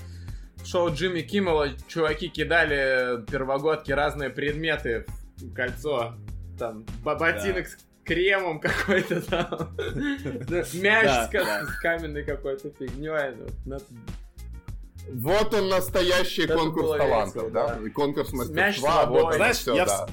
[0.63, 5.06] в шоу Джимми Киммела чуваки кидали первогодки разные предметы
[5.38, 6.15] в кольцо.
[6.58, 9.76] Там, ботинок да кремом какой-то там.
[10.74, 13.36] Мяч с каменной какой-то фигней.
[15.12, 17.80] Вот он настоящий конкурс талантов, да?
[17.93, 19.06] Конкурс мастерства.
[19.06, 20.08] Вот, знаешь, я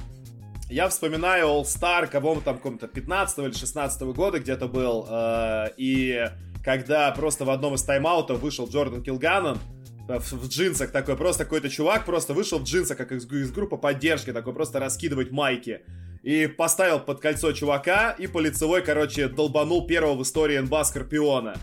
[0.69, 6.29] я вспоминаю All Star, кого там, каком-то 15 или 16 года где-то был, э, и
[6.65, 9.59] когда просто в одном из тайм-аутов вышел Джордан Килганан,
[10.09, 14.33] в, джинсах такой, просто какой-то чувак просто вышел в джинсах, как из, из группы поддержки,
[14.33, 15.83] такой просто раскидывать майки
[16.27, 21.57] и поставил под кольцо чувака, и по лицевой, короче, долбанул первого в истории НБА Скорпиона.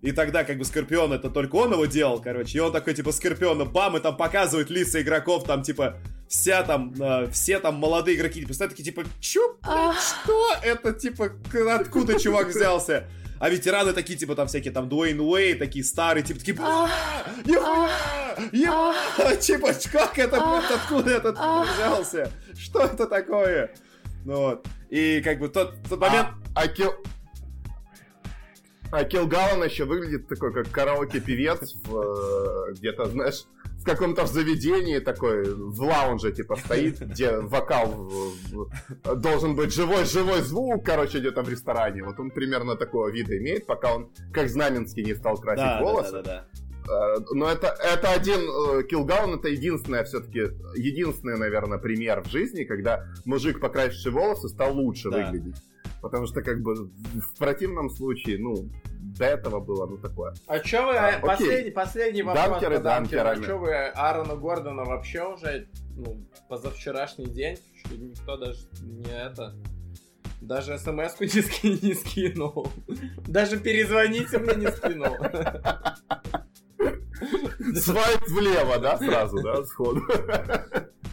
[0.00, 2.56] И тогда, как бы, Скорпион, это только он его делал, короче.
[2.56, 6.94] И он такой, типа, Скорпиона, бам, и там показывают лица игроков, там, типа, вся там,
[6.98, 11.32] э, все там молодые игроки, типа, такие, типа, чё, блядь, что это, типа,
[11.74, 13.08] откуда чувак взялся?
[13.38, 16.56] А ветераны такие, типа, там всякие, там, Дуэйн Уэй, такие старые, типа, такие,
[19.40, 21.36] типа, как это, блядь, откуда этот
[21.74, 22.30] взялся?
[22.58, 23.74] Что это такое?
[24.24, 24.66] Ну вот.
[24.88, 26.28] И как бы тот, тот момент...
[26.54, 26.92] А, а Кил...
[28.90, 29.04] А
[29.64, 33.44] еще выглядит такой, как караоке-певец в, э, где-то, знаешь,
[33.86, 38.10] каком-то заведении такой, в лаунже, типа, стоит, где вокал
[39.16, 42.02] должен быть живой-живой звук, короче, где-то в ресторане.
[42.02, 46.12] Вот он примерно такого вида имеет, пока он, как Знаменский, не стал красить да, волосы.
[46.12, 46.46] Да, да, да,
[46.86, 47.16] да.
[47.16, 48.40] Э, но это, это один,
[48.86, 50.40] килгаун это единственное все-таки,
[50.74, 55.26] единственный, наверное, пример в жизни, когда мужик, покрасивший волосы, стал лучше да.
[55.26, 55.56] выглядеть.
[56.02, 58.68] Потому что, как бы, в противном случае, ну,
[59.18, 60.34] до этого было, ну, такое.
[60.46, 63.28] А чё вы, а, последний, последний вопрос Данкеры, по данкеру.
[63.28, 69.54] А чё вы Аарона Гордона вообще уже, ну, позавчерашний день, что никто даже не это...
[70.42, 72.70] Даже смс-ку не, ски, не скинул.
[73.26, 75.16] Даже перезвоните мне не скинул.
[77.74, 80.02] Свайп влево, да, сразу, да, сходу.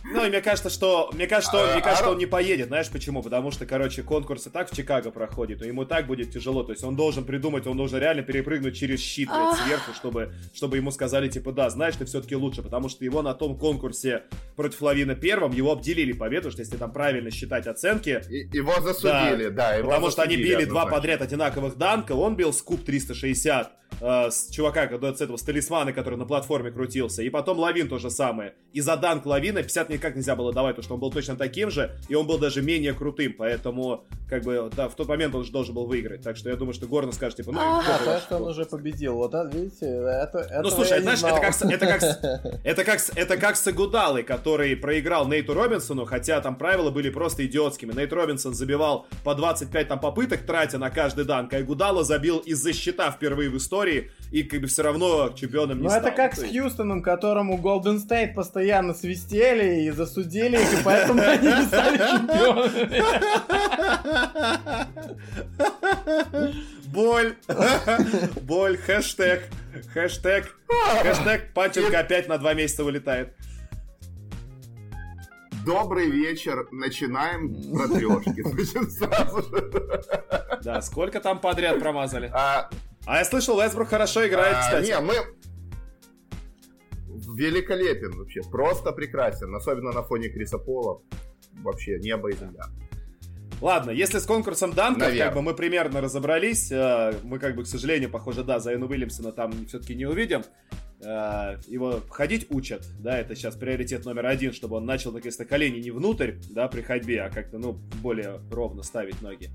[0.03, 2.05] Ну, равно, мне кажется, что, мне кажется, что, а, мне кажется, а...
[2.05, 2.67] что он не поедет.
[2.67, 3.21] Знаешь почему?
[3.21, 6.63] Потому что, короче, конкурс и так в Чикаго проходит, и ему так будет тяжело.
[6.63, 10.77] То есть он должен придумать, он должен реально перепрыгнуть через щит блядь, сверху, чтобы, чтобы
[10.77, 14.23] ему сказали, типа, да, знаешь, ты все-таки лучше, потому что его на том конкурсе
[14.55, 18.21] против Лавина первом, его обделили победу, что если там правильно считать оценки...
[18.29, 22.35] И, его засудили, да, да его Потому что они били два подряд одинаковых данка, он
[22.35, 27.29] бил скуп 360, э, с чувака, с этого, с талисмана, который на платформе крутился, и
[27.29, 28.53] потом Лавин то же самое.
[28.73, 31.71] И за данк Лавина 50 никак нельзя было давать, потому что он был точно таким
[31.71, 35.45] же, и он был даже менее крутым, поэтому, как бы, да, в тот момент он
[35.45, 36.21] же должен был выиграть.
[36.21, 37.59] Так что я думаю, что Гордон скажет, типа, ну...
[37.59, 39.15] А, то, что он уже победил.
[39.15, 40.61] Вот, видите, это...
[40.61, 42.01] Ну, слушай, знаешь, это как, это, как,
[42.63, 47.45] это, как, это как с Агудалой, который проиграл Нейту Робинсону, хотя там правила были просто
[47.45, 47.93] идиотскими.
[47.93, 52.73] Нейт Робинсон забивал по 25 там попыток, тратя на каждый данк, а Агудала забил из-за
[52.73, 56.43] счета впервые в истории, и как бы все равно чемпионом не Ну, это как с
[56.43, 63.03] Хьюстоном, которому Golden State постоянно свистели и засудили их, и поэтому они не стали чемпионами.
[66.87, 67.35] Боль.
[68.41, 68.77] Боль.
[68.77, 69.49] Хэштег.
[69.93, 70.55] Хэштег.
[71.01, 73.35] Хэштег Панченко опять на два месяца вылетает.
[75.65, 76.67] Добрый вечер.
[76.71, 78.43] Начинаем про трешки.
[80.63, 82.29] Да, сколько там подряд промазали?
[82.33, 82.69] А,
[83.05, 84.87] а я слышал, Вестбрук хорошо играет, а, кстати.
[84.87, 85.13] Не, мы...
[87.33, 91.01] Великолепен вообще, просто прекрасен, особенно на фоне Криса Пола.
[91.61, 92.65] Вообще небо и земля.
[93.61, 95.25] Ладно, если с конкурсом данков, Наверное.
[95.25, 99.31] как бы мы примерно разобрались, э, мы как бы, к сожалению, похоже, да, Зайну Уильямсона
[99.31, 100.43] там все-таки не увидим.
[101.01, 105.79] Э, его ходить учат, да, это сейчас приоритет номер один, чтобы он начал наконец-то колени
[105.79, 109.49] не внутрь, да, при ходьбе, а как-то, ну, более ровно ставить ноги.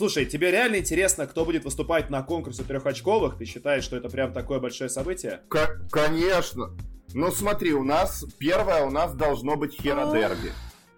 [0.00, 3.36] Слушай, тебе реально интересно, кто будет выступать на конкурсе трехочковых?
[3.36, 5.42] Ты считаешь, что это прям такое большое событие?
[5.48, 6.74] К- конечно.
[7.12, 10.14] Ну смотри, у нас первое у нас должно быть Хера а.
[10.14, 10.52] Дерби.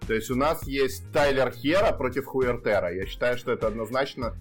[0.07, 2.93] То есть у нас есть Тайлер Хера против Хуертера.
[2.93, 4.37] Я считаю, что это однозначно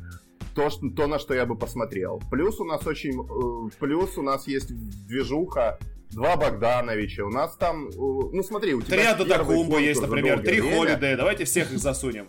[0.54, 2.22] то, что, то, на что я бы посмотрел.
[2.30, 3.20] Плюс у нас очень...
[3.20, 4.72] Э, плюс у нас есть
[5.06, 5.78] движуха
[6.12, 8.96] два Богдановича, у нас там, э, ну смотри, у тебя...
[8.96, 12.28] Три Адатакумба есть, например, три Холидея, давайте всех их засунем.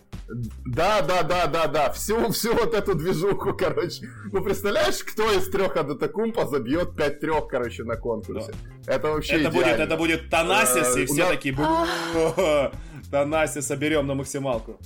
[0.64, 4.08] Да, да, да, да, да, всю, всю вот эту движуху, короче.
[4.32, 8.52] Ну, представляешь, кто из трех Адатакумпа забьет 5 трех, короче, на конкурсе?
[8.86, 8.94] Да.
[8.94, 11.54] Это вообще это будет, это будет Танасис, и все такие...
[13.10, 14.78] Танасиса берем на максималку.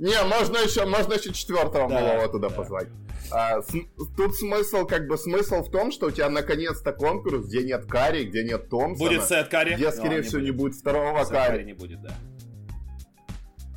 [0.00, 2.88] Не, можно еще, можно еще четвертого малого туда позвать.
[3.30, 3.68] А, с,
[4.16, 8.24] тут смысл, как бы, смысл в том, что у тебя наконец-то конкурс, где нет Кари,
[8.24, 9.10] где нет Томпсона.
[9.10, 9.74] Будет сет Кари.
[9.74, 11.64] Где, скорее Но всего, не будет, второго сет Кари.
[11.64, 12.14] не будет, да.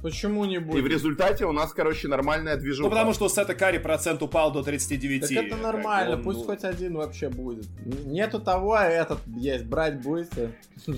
[0.04, 0.80] Почему не будет?
[0.80, 2.84] И в результате у нас, короче, нормальная движуха.
[2.84, 5.22] Ну, потому что у Сета Карри процент упал до 39.
[5.22, 6.46] Так это нормально, он, пусть ну...
[6.46, 7.68] хоть один вообще будет.
[8.06, 10.52] Нету того, а этот есть, брать будете.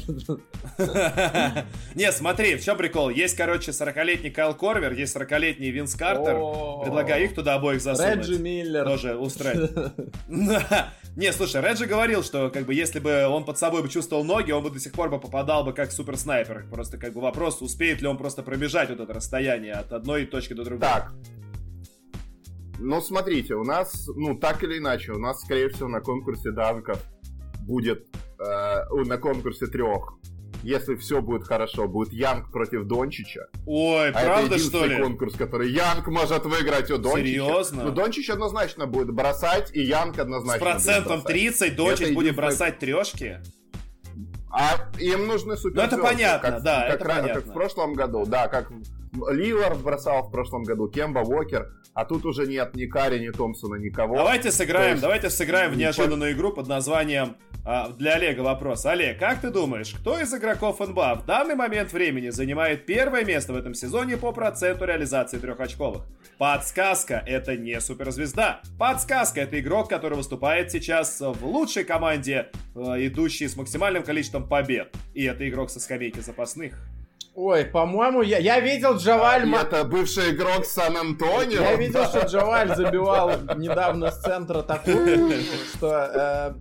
[1.93, 3.11] Не, смотри, в чем прикол?
[3.11, 6.37] Есть, короче, 40-летний Кайл Корвер, есть 40-летний Винс Картер.
[6.83, 8.27] Предлагаю их туда обоих засунуть.
[8.27, 8.85] Реджи Миллер.
[8.85, 9.69] Тоже устроить.
[11.15, 14.51] Не, слушай, Реджи говорил, что как бы если бы он под собой бы чувствовал ноги,
[14.51, 16.65] он бы до сих пор бы попадал бы как супер снайпер.
[16.71, 20.63] Просто как бы вопрос, успеет ли он просто пробежать это расстояние от одной точки до
[20.63, 20.81] другой.
[20.81, 21.13] Так.
[22.79, 27.01] Ну, смотрите, у нас, ну, так или иначе, у нас, скорее всего, на конкурсе данков
[27.61, 28.07] будет,
[28.39, 30.17] э, на конкурсе трех
[30.65, 33.47] если все будет хорошо, будет Янг против Дончича.
[33.67, 34.99] Ой, а правда, это что ли?
[34.99, 37.23] конкурс, который Янг может выиграть у Дончича.
[37.23, 37.83] Серьезно?
[37.83, 43.41] Ну, Дончич однозначно будет бросать, и Янг однозначно С процентом 30 Дончич будет бросать трешки?
[44.57, 45.75] А им нужны супер.
[45.75, 47.41] Ну, это понятно, как, да, как, это как, понятно.
[47.41, 48.71] Как в прошлом году, да, как
[49.29, 53.75] Ливер бросал в прошлом году, Кемба Уокер, а тут уже нет ни Карри, ни Томпсона,
[53.75, 54.17] никого.
[54.17, 55.01] Давайте сыграем, есть...
[55.01, 58.85] давайте сыграем в неожиданную игру под названием а, для Олега вопрос.
[58.85, 63.53] Олег, как ты думаешь, кто из игроков НБА в данный момент времени занимает первое место
[63.53, 66.03] в этом сезоне по проценту реализации трехочковых?
[66.37, 68.61] Подсказка– это не суперзвезда.
[68.77, 74.93] Подсказка– это игрок, который выступает сейчас в лучшей команде, э, идущей с максимальным количеством побед.
[75.13, 76.77] И это игрок со скамейки запасных.
[77.35, 79.53] Ой, по-моему, я, я видел Джаваль...
[79.53, 81.61] А, это бывший игрок Сан-Антонио.
[81.61, 85.33] Я видел, что Джаваль забивал недавно с центра такую,
[85.73, 86.53] что э,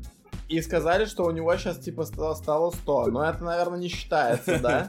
[0.48, 3.06] и сказали, что у него сейчас типа стало 100.
[3.06, 4.88] Но это, наверное, не считается, да?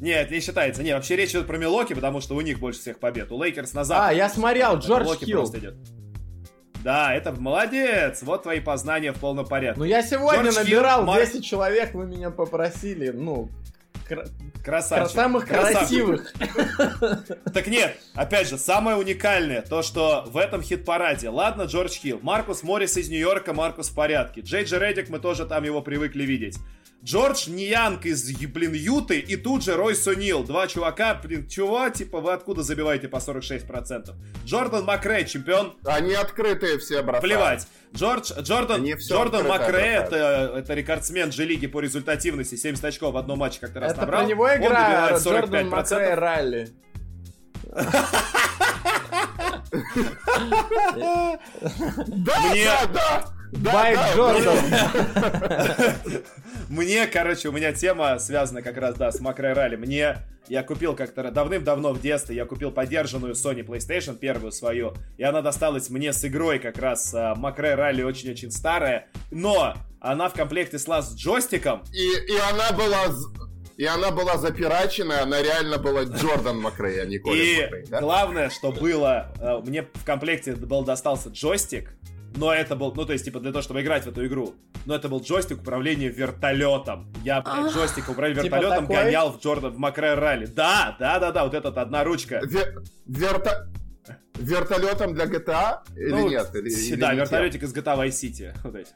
[0.00, 0.82] Нет, не считается.
[0.82, 3.32] Не, вообще речь идет про Милуоки, потому что у них больше всех побед.
[3.32, 3.98] У Лейкерс назад.
[3.98, 5.50] А, я смотрел, Джордж Хилл.
[6.84, 8.22] Да, это молодец.
[8.22, 9.78] Вот твои познания в полном порядке.
[9.78, 13.08] Ну, я сегодня Джордж набирал Хилл, 10 человек, вы меня попросили.
[13.08, 13.48] Ну,
[14.64, 15.14] Красавчик.
[15.14, 16.32] Самых красивых.
[17.52, 22.62] Так нет, опять же, самое уникальное, то, что в этом хит-параде, ладно, Джордж Хилл, Маркус
[22.62, 26.58] Моррис из Нью-Йорка, Маркус в порядке, Джей Джи Реддик, мы тоже там его привыкли видеть.
[27.04, 30.42] Джордж Ниянг из, блин, Юты и тут же Рой Сунил.
[30.42, 34.12] Два чувака, блин, чего, типа, вы откуда забиваете по 46%?
[34.44, 35.76] Джордан Макрей, чемпион.
[35.84, 37.22] Они открытые все, брат.
[37.22, 37.68] Плевать.
[37.94, 42.56] Джордж, Джордан, Джордан Макрей, это, это рекордсмен G-лиги по результативности.
[42.56, 44.22] 70 очков в одном матче как-то раз это набрал.
[44.22, 46.68] Это про него игра, Он Джордан Макрей ралли.
[52.06, 53.72] Да, да, да!
[53.72, 54.58] Байк Джордан.
[56.68, 59.76] Мне, короче, у меня тема связана как раз, да, с Макрой Ралли.
[59.76, 60.16] Мне
[60.48, 65.42] я купил как-то давным-давно в детстве, я купил поддержанную Sony PlayStation, первую свою, и она
[65.42, 70.86] досталась мне с игрой как раз Макрей Ралли очень-очень старая, но она в комплекте с
[71.14, 71.82] джойстиком.
[71.92, 73.06] И, и она была
[73.76, 78.00] и она была запирачена, она реально была Джордан Макрей, а не Колин И Макрей, да?
[78.00, 81.92] главное, что было, э, мне в комплекте был достался джойстик,
[82.36, 84.54] но это был, ну, то есть, типа, для того, чтобы играть в эту игру.
[84.84, 87.12] Но это был джойстик управления вертолетом.
[87.24, 89.04] Я, блядь, джойстик управления типа вертолетом такой?
[89.04, 90.46] гонял в Джордан в Макре Ралли.
[90.46, 92.40] Да, да, да, да, вот этот одна ручка.
[92.44, 92.82] Вер...
[93.06, 93.68] Верто...
[94.34, 96.54] Вертолетом для GTA или ну, нет?
[96.54, 98.54] Или, или да, вертолетик из GTA Vice City.
[98.62, 98.90] Вот эти.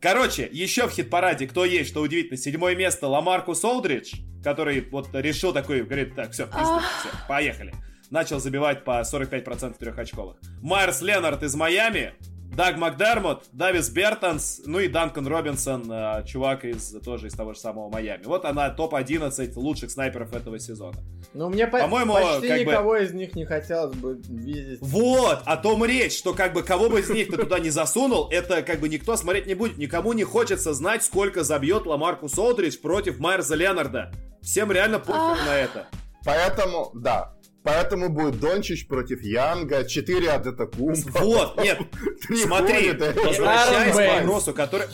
[0.00, 2.36] Короче, еще в хит-параде кто есть, что удивительно.
[2.36, 6.80] Седьмое место Ламаркус Олдридж, который вот решил такой, говорит, так, все, все,
[7.28, 7.72] поехали
[8.14, 10.36] начал забивать по 45% трехочковых.
[10.62, 12.14] Майерс Ленард из Майами,
[12.56, 17.58] Даг Макдермот, Давис Бертонс, ну и Данкан Робинсон, э, чувак из тоже из того же
[17.58, 18.22] самого Майами.
[18.24, 20.96] Вот она топ-11 лучших снайперов этого сезона.
[21.34, 23.02] Ну, мне по- По-моему, почти как никого бы...
[23.02, 24.78] из них не хотелось бы видеть.
[24.80, 28.28] Вот, о том речь, что как бы кого бы из них ты туда не засунул,
[28.30, 29.76] это как бы никто смотреть не будет.
[29.76, 34.12] Никому не хочется знать, сколько забьет Ламарку Солдрич против Майерса Ленарда.
[34.40, 35.88] Всем реально похер на это.
[36.24, 37.33] Поэтому, да,
[37.64, 40.66] Поэтому будет Дончич против Янга, 4 от это
[41.18, 41.80] Вот, нет,
[42.42, 44.86] смотри, возвращаясь к вопросу, который...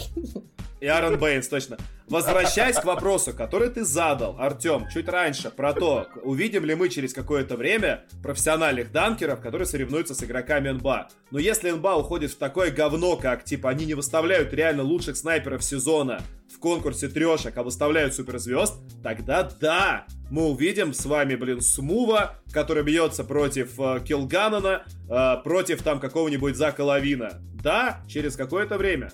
[0.81, 1.77] И Аарон Бэйнс, точно.
[2.09, 7.13] Возвращаясь к вопросу, который ты задал, Артем, чуть раньше, про то, увидим ли мы через
[7.13, 11.09] какое-то время профессиональных данкеров, которые соревнуются с игроками НБА.
[11.31, 15.63] Но если НБА уходит в такое говно, как, типа, они не выставляют реально лучших снайперов
[15.63, 22.37] сезона в конкурсе трешек, а выставляют суперзвезд, тогда да, мы увидим с вами, блин, Смува,
[22.53, 27.41] который бьется против э, Килганана, э, против там какого-нибудь Зака Лавина.
[27.63, 29.13] Да, через какое-то время.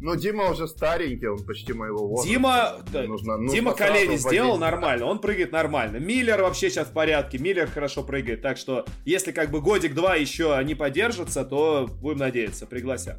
[0.00, 2.30] Ну, Дима уже старенький, он почти моего возраста.
[2.30, 5.96] Дима, нужно, нужно Дима колени сделал нормально, он прыгает нормально.
[5.96, 10.54] Миллер вообще сейчас в порядке, Миллер хорошо прыгает, так что если как бы годик-два еще
[10.54, 13.18] они подержатся, то будем надеяться, пригласят.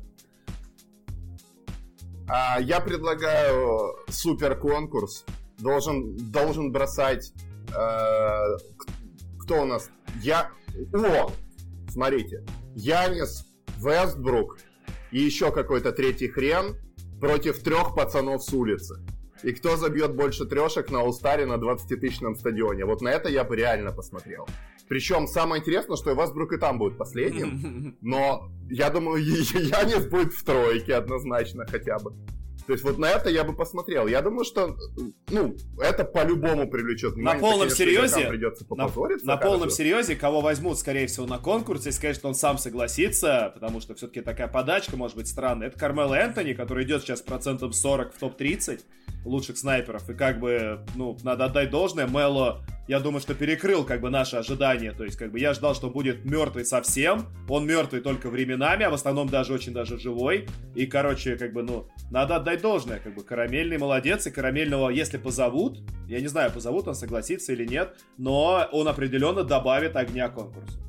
[2.29, 5.25] А, я предлагаю супер конкурс.
[5.57, 7.33] Должен, должен бросать...
[7.75, 8.57] Э,
[9.39, 9.89] кто у нас?
[10.21, 10.51] Я...
[10.93, 11.31] О!
[11.89, 12.45] Смотрите.
[12.75, 13.45] Янис
[13.77, 14.59] Вестбрук
[15.11, 16.77] и еще какой-то третий хрен
[17.19, 19.03] против трех пацанов с улицы.
[19.43, 22.85] И кто забьет больше трешек на Улстаре на 20-тысячном стадионе?
[22.85, 24.47] Вот на это я бы реально посмотрел.
[24.89, 27.95] Причем самое интересное, что Вестбрук и там будет последним.
[28.01, 32.13] Но я думаю, Янис будет в тройке однозначно хотя бы.
[32.69, 34.05] То есть вот на это я бы посмотрел.
[34.05, 34.77] Я думаю, что
[35.31, 37.41] ну, это по-любому привлечет внимание.
[37.41, 38.87] На полном серьезе, придется на,
[39.23, 43.49] на полном серьезе, кого возьмут, скорее всего, на конкурсе, и сказать, что он сам согласится,
[43.55, 45.69] потому что все-таки такая подачка может быть странная.
[45.69, 48.81] Это Кармел Энтони, который идет сейчас процентом 40 в топ-30
[49.25, 50.07] лучших снайперов.
[50.07, 54.35] И как бы, ну, надо отдать должное, Мело, я думаю, что перекрыл как бы наши
[54.35, 54.91] ожидания.
[54.93, 57.27] То есть, как бы я ждал, что будет мертвый совсем.
[57.47, 60.47] Он мертвый только временами, а в основном даже очень даже живой.
[60.73, 62.99] И, короче, как бы, ну, надо отдать должное.
[62.99, 67.63] Как бы карамельный молодец, и карамельного, если позовут, я не знаю, позовут он, согласится или
[67.63, 70.79] нет, но он определенно добавит огня конкурсу.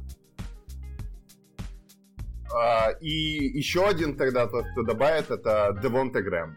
[2.51, 6.57] А, и еще один тогда тот, кто добавит, это Девонте Грэм.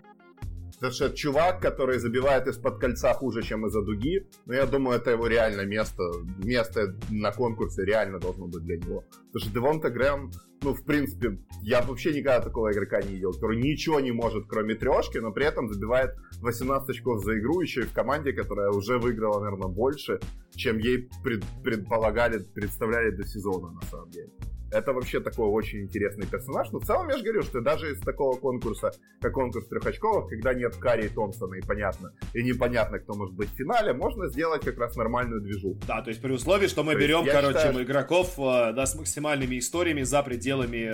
[0.92, 5.28] Что чувак, который забивает из-под кольца хуже, чем из-за дуги, ну, я думаю, это его
[5.28, 6.04] реально место,
[6.38, 9.06] место на конкурсе реально должно быть для него.
[9.28, 13.62] Потому что Девонта Грэм, ну, в принципе, я вообще никогда такого игрока не видел, который
[13.62, 17.86] ничего не может, кроме трешки, но при этом забивает 18 очков за игру, еще и
[17.86, 20.20] в команде, которая уже выиграла, наверное, больше,
[20.56, 24.30] чем ей пред, предполагали, представляли до сезона, на самом деле
[24.74, 26.72] это вообще такой очень интересный персонаж.
[26.72, 30.54] Но в целом я же говорю, что даже из такого конкурса, как конкурс трехочковых, когда
[30.54, 34.64] нет Карри и Томпсона и понятно, и непонятно, кто может быть в финале, можно сделать
[34.64, 35.78] как раз нормальную движу.
[35.88, 38.96] Да, то есть при условии, что мы то берем, короче, считаю, игроков э, да, с
[38.96, 40.94] максимальными историями за пределами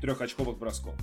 [0.00, 0.94] трехочковых бросков.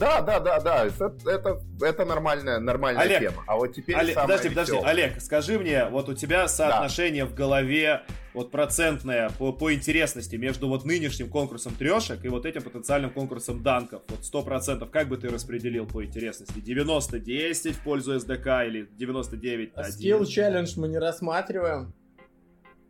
[0.00, 3.44] Да, да, да, да, это, это, это нормальная, нормальная Олег, тема.
[3.46, 7.30] А вот теперь Олег, подожди, подожди, Олег, скажи мне, вот у тебя соотношение да.
[7.30, 8.00] в голове,
[8.32, 13.62] вот процентное по, по интересности между вот нынешним конкурсом трешек и вот этим потенциальным конкурсом
[13.62, 16.58] данков, вот сто процентов, как бы ты распределил по интересности?
[16.58, 19.72] 90-10 в пользу СДК или 99-1?
[19.76, 21.92] Skill Challenge мы не рассматриваем.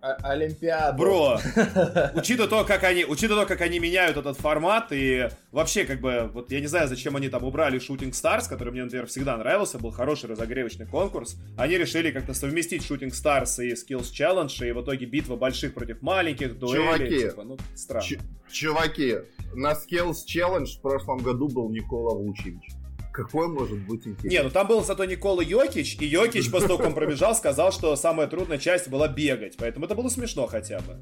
[0.00, 0.98] Олимпиаду.
[0.98, 1.38] Бро,
[2.14, 6.30] учитывая то, как они, учитывая то, как они меняют этот формат, и вообще, как бы,
[6.32, 9.78] вот я не знаю, зачем они там убрали Shooting Stars, который мне, например, всегда нравился,
[9.78, 11.36] был хороший разогревочный конкурс.
[11.58, 16.00] Они решили как-то совместить Shooting Stars и Skills Challenge, и в итоге битва больших против
[16.02, 17.08] маленьких, дуэли.
[17.08, 18.06] Чуваки, типа, ну, странно.
[18.50, 19.16] чуваки,
[19.54, 22.79] на Skills Challenge в прошлом году был Никола Вучевич.
[23.12, 24.30] Какой может быть интерес?
[24.30, 27.72] Не, ну там был зато Никола Йокич, и Йокич, после того, как он пробежал, сказал,
[27.72, 29.56] что самая трудная часть была бегать.
[29.58, 30.98] Поэтому это было смешно хотя бы.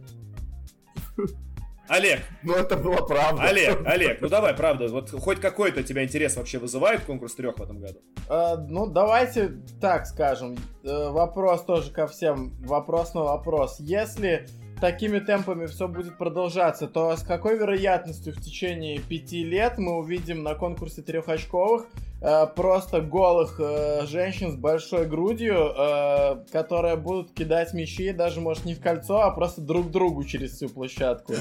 [1.88, 2.20] Олег.
[2.42, 3.42] Ну, это было правда.
[3.44, 7.62] Олег, Олег, ну давай, правда, вот хоть какой-то тебя интерес вообще вызывает конкурс трех в
[7.62, 8.00] этом году?
[8.28, 10.56] А, ну, давайте так скажем.
[10.84, 12.52] Э, вопрос тоже ко всем.
[12.61, 13.80] Вопрос на вопрос.
[13.80, 14.46] Если
[14.80, 20.42] такими темпами все будет продолжаться, то с какой вероятностью в течение пяти лет мы увидим
[20.42, 21.86] на конкурсе трехочковых
[22.20, 28.64] э, просто голых э, женщин с большой грудью, э, которые будут кидать мячи, даже, может,
[28.64, 31.34] не в кольцо, а просто друг другу через всю площадку.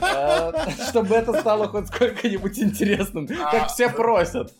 [0.00, 0.52] Э,
[0.88, 4.52] чтобы это стало хоть сколько-нибудь интересным, как а, все просят.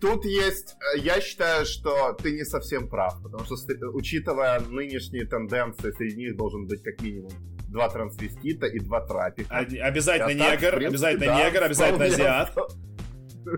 [0.00, 3.56] Тут есть, э, я считаю, что ты не совсем прав, потому что,
[3.92, 7.32] учитывая нынешние тенденции, среди них должен быть как минимум
[7.68, 9.56] два трансвестита и два трапика.
[9.56, 12.56] Обязательно негр, принципе, обязательно да, негр, обязательно азиат.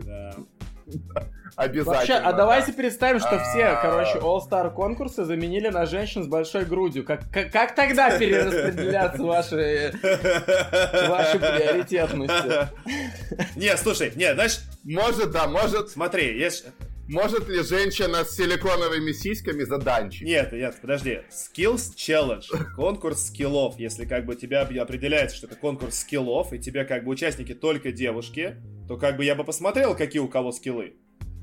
[0.04, 0.36] Да.
[1.56, 1.98] Обязательно.
[1.98, 3.82] Вообще, а давайте представим, что все, а.
[3.82, 7.04] короче, All-Star конкурсы заменили на женщин с большой грудью.
[7.04, 9.92] Как, как, как тогда перераспределяться ваши,
[11.08, 12.68] ваши приоритетности?
[13.56, 14.60] Не, слушай, не, знаешь...
[14.84, 15.90] Может, да, может...
[15.90, 16.66] Смотри, есть...
[17.12, 20.22] Может ли женщина с силиконовыми сиськами заданчик?
[20.26, 21.20] Нет, нет, подожди.
[21.30, 22.42] Skills Challenge.
[22.74, 23.78] Конкурс скиллов.
[23.78, 27.92] Если как бы тебя определяется, что это конкурс скиллов, и тебе как бы участники только
[27.92, 28.56] девушки,
[28.88, 30.94] то как бы я бы посмотрел, какие у кого скиллы.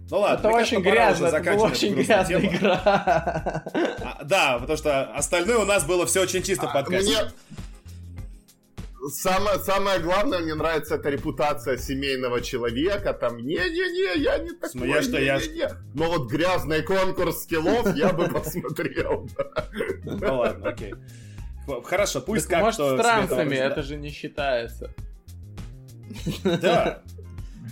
[0.09, 2.51] Ну ладно, это очень грязно, это была очень грязная тему.
[2.51, 2.81] игра.
[2.83, 7.11] А, да, потому что остальное у нас было все очень чисто в а, подкасте.
[7.11, 7.31] Мне...
[9.07, 13.13] Самое, самое главное, мне нравится эта репутация семейного человека.
[13.13, 15.37] Там, не-не-не, я не такой, я что, я...
[15.37, 15.69] Не.
[15.93, 19.27] Но вот грязный конкурс скиллов я бы посмотрел.
[20.03, 20.93] Ну ладно, окей.
[21.85, 24.93] Хорошо, пусть как Может, с трансами, это же не считается.
[26.43, 27.03] Да,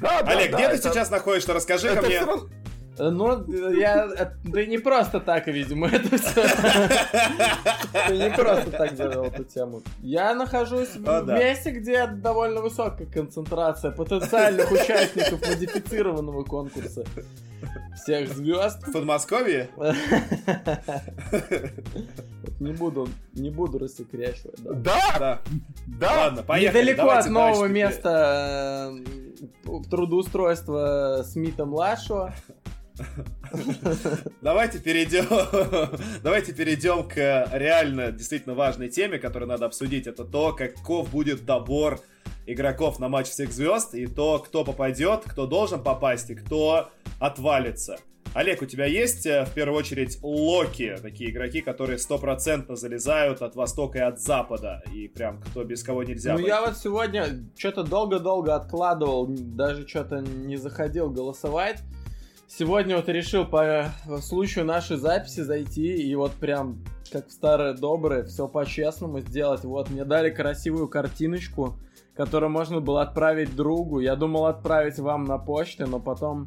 [0.01, 1.53] да, Олег, где ты сейчас находишься?
[1.53, 2.21] Расскажи ко мне.
[2.99, 4.33] Ну, я...
[4.43, 6.43] Да не просто так, видимо, это все.
[8.07, 9.81] Ты не просто так завел эту тему.
[10.01, 17.03] Я нахожусь в месте, где довольно высокая концентрация потенциальных участников модифицированного конкурса.
[17.95, 18.87] Всех звезд.
[18.87, 19.69] В Подмосковье?
[22.59, 24.59] Не буду, не буду рассекречивать.
[24.63, 25.39] Да?
[25.87, 26.15] Да.
[26.15, 26.91] Ладно, поехали.
[26.91, 28.91] Недалеко от нового места
[29.65, 32.33] э, трудоустройства Смита-младшего.
[34.41, 35.25] Давайте перейдем,
[36.23, 37.15] давайте перейдем к
[37.53, 40.07] реально действительно важной теме, которую надо обсудить.
[40.07, 41.99] Это то, каков будет добор
[42.45, 46.89] игроков на матч всех звезд и то, кто попадет, кто должен попасть и кто
[47.19, 47.97] отвалится.
[48.33, 53.55] Олег, у тебя есть э, в первую очередь локи, такие игроки, которые стопроцентно залезают от
[53.55, 56.33] востока и от запада, и прям кто без кого нельзя.
[56.37, 57.25] Ну я вот сегодня
[57.57, 61.81] что-то долго-долго откладывал, даже что-то не заходил голосовать.
[62.49, 63.91] Сегодня вот решил по
[64.21, 66.81] случаю нашей записи зайти и вот прям
[67.11, 69.63] как в старое доброе, все по-честному сделать.
[69.63, 71.77] Вот, мне дали красивую картиночку,
[72.15, 73.99] которую можно было отправить другу.
[73.99, 76.45] Я думал отправить вам на почту, но потом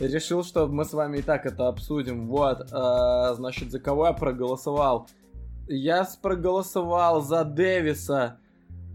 [0.00, 2.28] решил, что мы с вами и так это обсудим.
[2.28, 5.08] Вот, э, значит, за кого я проголосовал?
[5.68, 8.38] Я проголосовал за Дэвиса,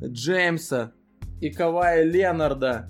[0.03, 0.91] Джеймса
[1.39, 2.89] и Кавая Ленарда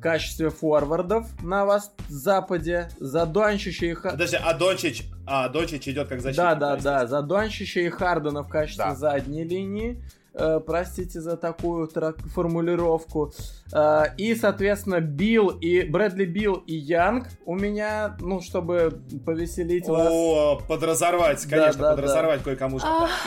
[0.00, 4.12] в качестве форвардов на вас западе, за Дончича и Хардена.
[4.12, 6.42] Подожди, а Дончич, а Дончич идет как защитник?
[6.42, 8.94] Да, да, да, за Дончича и Хардена в качестве да.
[8.94, 10.02] задней линии.
[10.32, 13.32] Э, простите за такую формулировку.
[13.72, 20.08] Э, и, соответственно, Билл и Брэдли Билл и Янг у меня, ну, чтобы повеселить вас.
[20.10, 22.44] О, подразорвать, конечно, да, да, подразорвать да.
[22.44, 22.78] кое-кому.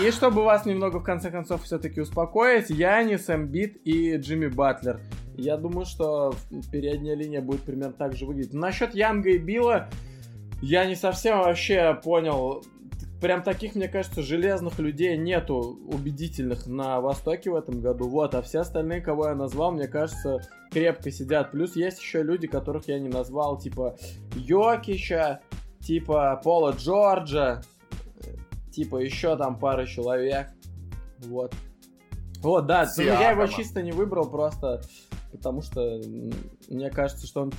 [0.02, 5.02] И чтобы вас немного, в конце концов, все-таки успокоить, Янис, Эмбит и Джимми Батлер.
[5.36, 6.34] Я думаю, что
[6.72, 8.54] передняя линия будет примерно так же выглядеть.
[8.54, 9.90] Насчет Янга и Билла
[10.62, 12.64] я не совсем вообще понял
[13.24, 18.10] прям таких, мне кажется, железных людей нету убедительных на Востоке в этом году.
[18.10, 21.52] Вот, а все остальные, кого я назвал, мне кажется, крепко сидят.
[21.52, 23.96] Плюс есть еще люди, которых я не назвал, типа
[24.36, 25.40] Йокича,
[25.80, 27.62] типа Пола Джорджа,
[28.74, 30.50] типа еще там пара человек.
[31.20, 31.56] Вот.
[32.42, 34.82] Вот, да, ну, я его чисто не выбрал просто
[35.32, 36.02] потому что
[36.70, 37.54] мне кажется, что он...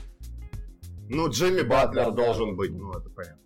[1.08, 2.56] Ну, Джимми Батлер да, должен да.
[2.56, 3.40] быть, ну, это понятно.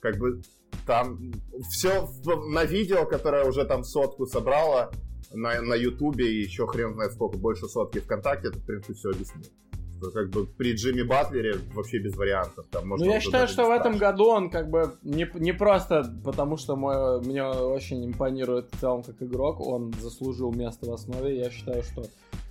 [0.00, 0.42] Как бы
[0.86, 1.32] там
[1.70, 2.08] все
[2.48, 4.90] на видео, которое уже там сотку собрало
[5.32, 9.10] на, на Ютубе и еще хрен знает сколько, больше сотки ВКонтакте, это, в принципе, все
[9.10, 9.52] объяснит.
[9.98, 12.66] Что как бы при Джимми Батлере вообще без вариантов.
[12.70, 16.04] Там можно ну, я считаю, что в этом году он как бы не, не просто
[16.24, 21.38] потому, что мой, мне очень импонирует в целом как игрок, он заслужил место в основе.
[21.38, 22.04] Я считаю, что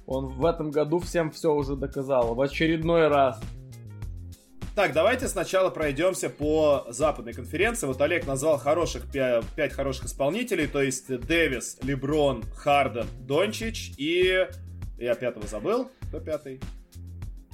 [0.07, 2.33] он в этом году всем все уже доказал.
[2.33, 3.39] В очередной раз.
[4.75, 7.85] Так, давайте сначала пройдемся по западной конференции.
[7.85, 14.47] Вот Олег назвал хороших 5, 5 хороших исполнителей, то есть Дэвис, Леброн, Харден, Дончич и...
[14.97, 15.91] Я пятого забыл.
[16.09, 16.59] Кто пятый?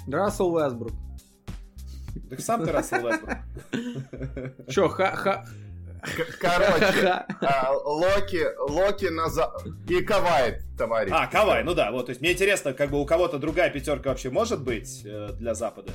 [0.07, 0.93] Рассел Весбрук.
[2.29, 3.37] Так сам ты Рассел Весбрук.
[4.69, 5.45] Чё, ха-ха...
[6.39, 9.61] Короче, а, Локи, Локи назад.
[9.89, 11.11] И Кавай, товарищ.
[11.13, 12.05] А, Кавай, ну да, вот.
[12.05, 15.53] То есть мне интересно, как бы у кого-то другая пятерка вообще может быть э, для
[15.55, 15.91] Запада?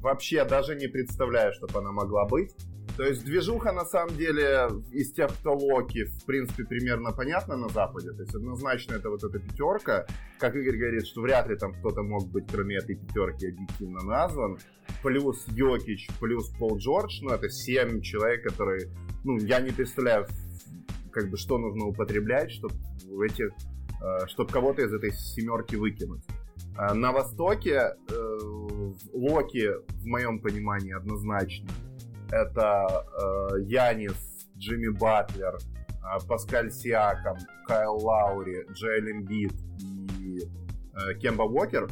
[0.00, 2.54] Вообще даже не представляю, чтобы она могла быть.
[2.96, 7.68] То есть движуха на самом деле из тех, кто Локи, в принципе, примерно понятна на
[7.68, 8.10] Западе.
[8.12, 10.06] То есть однозначно это вот эта пятерка.
[10.38, 14.58] Как Игорь говорит, что вряд ли там кто-то мог быть, кроме этой пятерки, объективно назван.
[15.02, 17.20] Плюс Йокич, плюс Пол Джордж.
[17.22, 18.90] Ну, это семь человек, которые...
[19.24, 20.26] Ну, я не представляю,
[21.12, 22.74] как бы, что нужно употреблять, чтобы
[23.24, 26.24] эти э, чтобы кого-то из этой семерки выкинуть.
[26.76, 28.38] Э, на Востоке э,
[29.12, 29.70] Локи,
[30.02, 31.68] в моем понимании, однозначно
[32.32, 37.36] это э, Янис, Джимми Батлер, э, Паскаль Сиаком,
[37.66, 39.52] Кайл Лаури, Джейлен Бит
[40.18, 41.88] и э, Кемба Уокер.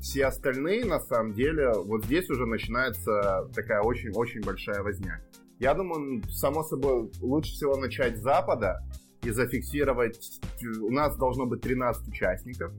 [0.00, 5.20] Все остальные, на самом деле, вот здесь уже начинается такая очень-очень большая возня.
[5.58, 8.82] Я думаю, само собой, лучше всего начать с Запада
[9.22, 10.40] и зафиксировать...
[10.82, 12.72] У нас должно быть 13 участников.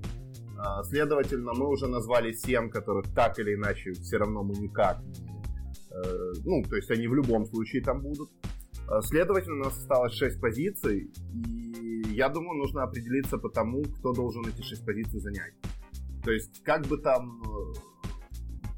[0.65, 5.01] Э, следовательно, мы уже назвали 7, которых так или иначе все равно мы никак
[5.95, 8.29] Э, ну, то есть они в любом случае там будут.
[8.89, 14.13] Э, следовательно, у нас осталось 6 позиций, и я думаю, нужно определиться по тому, кто
[14.13, 15.53] должен эти 6 позиций занять.
[16.23, 17.73] То есть, как бы там э,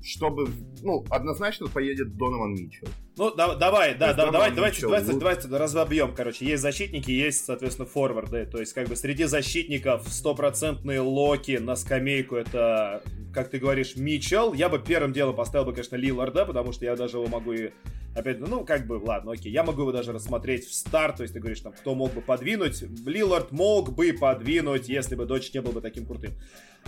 [0.03, 0.47] чтобы,
[0.83, 2.87] ну, однозначно поедет Донован Митчелл.
[3.17, 6.45] Ну, да, давай, да, да, давай, давайте, давайте, давайте разобьем, короче.
[6.45, 8.45] Есть защитники, есть, соответственно, форварды.
[8.45, 13.01] То есть, как бы среди защитников стопроцентные локи на скамейку это,
[13.33, 14.53] как ты говоришь, Митчелл.
[14.53, 17.71] Я бы первым делом поставил бы, конечно, Лиларда, потому что я даже его могу и
[18.17, 21.33] опять, ну, как бы, ладно, окей, я могу его даже рассмотреть в старт, то есть
[21.33, 25.61] ты говоришь, там, кто мог бы подвинуть, Лилард мог бы подвинуть, если бы Дочь не
[25.61, 26.33] был бы таким крутым.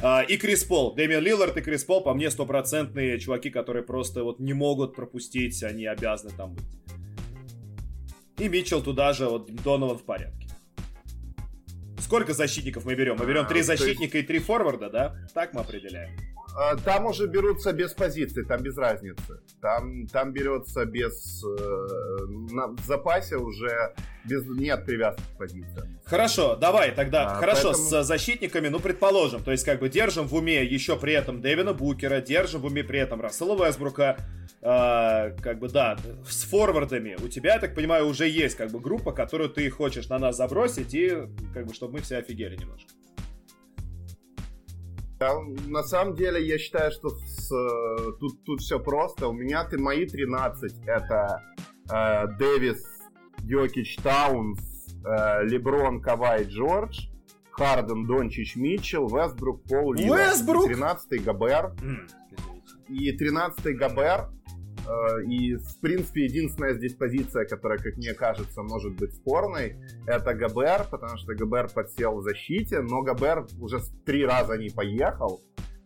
[0.01, 4.23] А, и Крис Пол, Дэмиан Лилард и Крис Пол, по мне, стопроцентные чуваки, которые просто
[4.23, 6.65] вот не могут пропустить, они обязаны там быть.
[8.37, 10.47] И Митчелл туда же, вот Донован в порядке.
[11.99, 13.17] Сколько защитников мы берем?
[13.17, 15.15] Мы берем три а, защитника и три форварда, да?
[15.33, 16.17] Так мы определяем.
[16.55, 19.41] А, там уже берутся без позиции, там без разницы.
[19.61, 21.43] Там, там берется без...
[21.43, 23.93] Э, на, в запасе уже
[24.25, 25.99] без, нет привязки к позиции.
[26.05, 27.31] Хорошо, давай тогда.
[27.31, 27.85] А, хорошо, поэтому...
[27.85, 31.73] с защитниками, ну, предположим, то есть как бы держим в уме еще при этом Дэвина
[31.73, 34.17] Букера, держим в уме при этом Рассела Весбрука,
[34.61, 35.97] э, как бы, да,
[36.27, 37.17] с форвардами.
[37.23, 40.37] У тебя, я так понимаю, уже есть как бы группа, которую ты хочешь на нас
[40.37, 41.09] забросить и
[41.53, 42.89] как бы, чтобы мы все офигели немножко.
[45.19, 47.49] На самом деле, я считаю, что с,
[48.19, 49.27] тут, тут все просто.
[49.27, 51.43] У меня ты мои 13 это
[51.91, 52.85] э, Дэвис,
[53.43, 54.59] Йокич, Таунс,
[55.05, 57.07] э, Леброн, Кавай, Джордж,
[57.51, 60.69] Харден, Дончич, Митчелл, Вестбрук, Пол, Вестбрук!
[60.69, 61.73] 13-й Габер.
[62.87, 64.29] И 13-й Габер
[65.27, 69.75] и, в принципе, единственная здесь позиция, которая, как мне кажется, может быть спорной,
[70.07, 75.41] это ГБР, потому что ГБР подсел в защите, но ГБР уже три раза не поехал.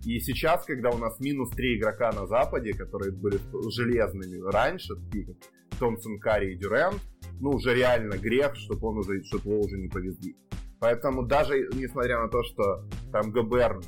[0.05, 3.39] И сейчас, когда у нас минус три игрока на Западе, которые были
[3.69, 5.37] железными раньше, такие как
[5.79, 6.93] Томпсон, Карри и Дюрен,
[7.39, 10.35] ну, уже реально грех, чтобы он уже, чтобы его уже не повезли.
[10.79, 13.81] Поэтому даже несмотря на то, что там ГБР,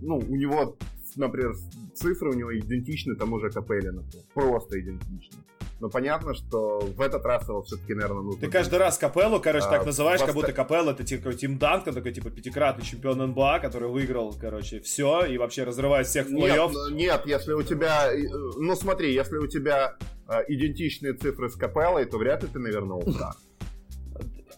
[0.00, 0.76] ну, у него
[1.16, 1.54] например,
[1.94, 4.04] цифры у него идентичны тому же Капеллину.
[4.34, 5.38] Просто идентичны.
[5.82, 8.40] Но понятно, что в этот раз его все-таки, наверное, нужно...
[8.40, 11.92] Ты каждый раз Капеллу, короче, а, так называешь, как будто Капелла это типа Тим Данкан,
[11.92, 16.70] такой, типа, пятикратный чемпион НБА, который выиграл, короче, все и вообще разрывает всех в плей-офф.
[16.92, 18.12] Нет, нет, если у тебя...
[18.58, 19.96] Ну, смотри, если у тебя
[20.28, 23.32] э, идентичные цифры с Капеллой, то вряд ли ты навернул да.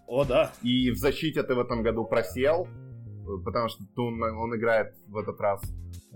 [0.07, 0.53] О, да.
[0.63, 2.69] И в защите ты в этом году просел,
[3.47, 5.63] потому что он, он играет в этот раз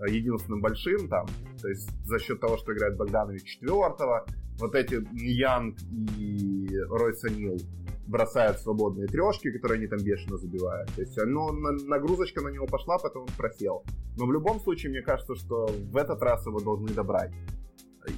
[0.07, 1.27] единственным большим там,
[1.61, 4.25] то есть за счет того, что играет Богданович четвертого,
[4.59, 5.77] вот эти Янг
[6.17, 7.57] и Ройса Нил
[8.07, 10.91] бросают свободные трешки, которые они там бешено забивают.
[10.95, 13.83] То есть оно, нагрузочка на него пошла, поэтому он просел.
[14.17, 17.31] Но в любом случае, мне кажется, что в этот раз его должны добрать.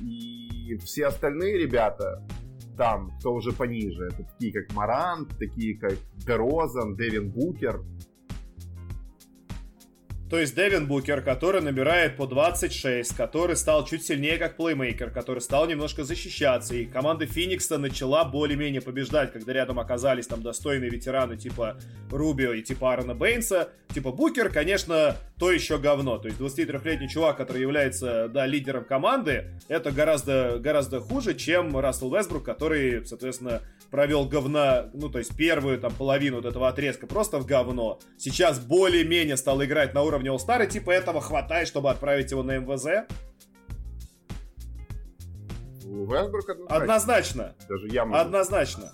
[0.02, 2.26] И все остальные ребята,
[2.78, 7.82] там, кто уже пониже, это такие как Марант, такие как Дерозан, Дэвин Букер,
[10.32, 15.40] то есть Девин Букер, который набирает по 26, который стал чуть сильнее как плеймейкер, который
[15.40, 21.36] стал немножко защищаться, и команда Феникса начала более-менее побеждать, когда рядом оказались там достойные ветераны
[21.36, 21.76] типа
[22.10, 23.72] Рубио и типа Аарона Бейнса.
[23.94, 26.18] Типа Букер, конечно, то еще говно.
[26.18, 32.16] То есть 23-летний чувак, который является, да, лидером команды, это гораздо, гораздо хуже, чем Рассел
[32.16, 37.40] Весбрук, который, соответственно, провел говна, ну, то есть первую там половину вот этого отрезка просто
[37.40, 38.00] в говно.
[38.18, 42.58] Сейчас более-менее стал играть на уровне All-Star, и типа этого хватает, чтобы отправить его на
[42.58, 43.08] МВЗ.
[45.86, 46.76] Весбрук однозначно.
[46.78, 47.56] Однозначно.
[47.68, 48.18] Даже я могу.
[48.18, 48.92] Однозначно.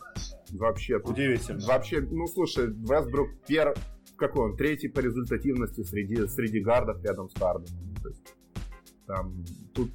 [0.51, 0.97] Вообще.
[0.97, 1.65] Удивительно.
[1.65, 3.75] Вообще, ну слушай, Весбрук пер...
[4.17, 4.57] Какой он?
[4.57, 7.93] Третий по результативности среди, среди гардов рядом с Харденом.
[8.01, 8.23] То есть,
[9.05, 9.91] там, тут,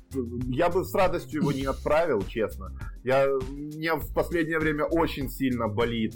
[0.46, 2.78] я бы с радостью его не отправил, честно.
[3.02, 6.14] Я, мне в последнее время очень сильно болит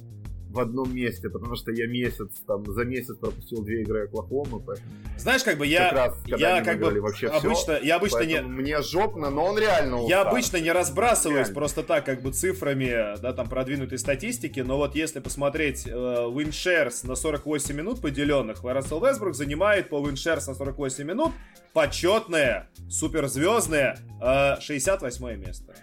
[0.57, 4.91] в одном месте, потому что я месяц, там, за месяц пропустил две игры Оклахомы, поэтому...
[5.19, 5.91] Знаешь, как бы я...
[5.91, 8.41] Как раз, я как бы вообще обычно, все, я обычно не...
[8.41, 10.09] Мне жопно, но он реально устал.
[10.09, 11.55] Я обычно не разбрасываюсь реально.
[11.55, 17.07] просто так, как бы цифрами, да, там, продвинутой статистики, но вот если посмотреть э, WinShares
[17.07, 21.33] на 48 минут поделенных, Рассел Весбрук занимает по WinShares на 48 минут
[21.75, 25.75] почетное, суперзвездное э, 68 место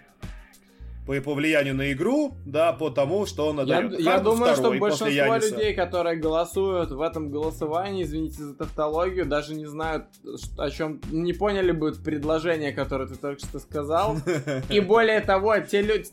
[1.06, 3.92] по, по влиянию на игру, да, по тому, что он отдает.
[4.00, 9.54] Я, я думаю, что большинство людей, которые голосуют в этом голосовании, извините за тавтологию, даже
[9.54, 10.06] не знают,
[10.56, 14.16] о чем, не поняли бы предложение, которое ты только что сказал.
[14.70, 16.08] И более того, те люди,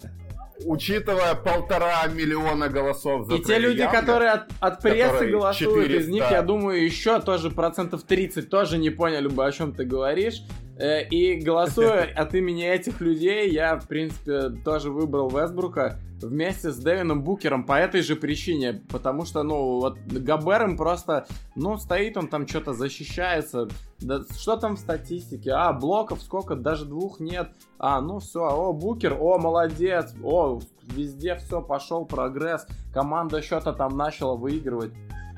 [0.65, 6.01] учитывая полтора миллиона голосов за И те люди, Янга, которые от, от прессы голосуют, 400...
[6.01, 9.85] из них, я думаю, еще тоже процентов 30 тоже не поняли бы, о чем ты
[9.85, 10.43] говоришь.
[10.77, 16.77] Э, и голосуя от имени этих людей, я, в принципе, тоже выбрал Вестбрука вместе с
[16.77, 18.81] Дэвином Букером по этой же причине.
[18.89, 23.67] Потому что, ну, вот Габером просто, ну, стоит он там что-то защищается.
[23.99, 25.51] Да, что там в статистике?
[25.51, 26.55] А, блоков сколько?
[26.55, 27.51] Даже двух нет.
[27.77, 32.65] А, ну все, о, Букер, о, молодец, о, везде все, пошел прогресс.
[32.93, 34.93] Команда что-то там начала выигрывать.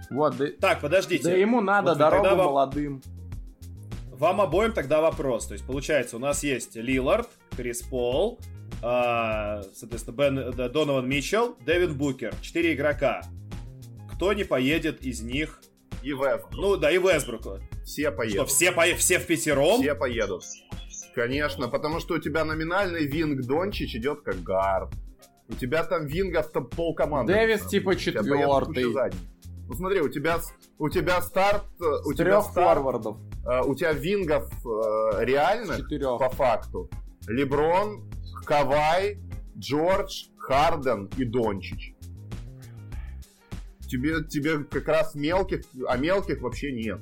[0.10, 1.24] Вот, да, так, подождите.
[1.24, 2.38] Да ему надо вот дорогу вам...
[2.38, 3.02] молодым.
[4.18, 5.48] Вам обоим тогда вопрос.
[5.48, 8.40] То есть, получается, у нас есть Лилард, Крис Пол,
[8.82, 12.34] э, соответственно, Бен, Донован Митчелл, Дэвин Букер.
[12.42, 13.22] Четыре игрока.
[14.14, 15.62] Кто не поедет из них?
[16.04, 16.54] И Вестбрук.
[16.54, 17.60] Ну, да, и Вестбрук.
[17.86, 18.48] Все поедут.
[18.50, 18.84] Что, все, по...
[18.96, 19.82] все в пятером?
[19.82, 20.44] Все поедут.
[21.16, 24.92] Конечно, потому что у тебя номинальный Винг Дончич идет как гард.
[25.50, 27.34] У тебя там Вингов там пол команды.
[27.34, 28.86] Дэвис типа четвертый.
[29.68, 30.40] Ну смотри, у тебя,
[30.78, 31.64] у тебя старт...
[31.82, 33.18] Э, у тебя старт, форвардов.
[33.46, 35.78] Э, у тебя вингов э, реально,
[36.18, 36.90] по факту.
[37.28, 38.10] Леброн,
[38.46, 39.20] Кавай,
[39.58, 41.96] Джордж, Харден и Дончич.
[43.88, 47.00] Тебе, тебе как раз мелких, а мелких вообще нет.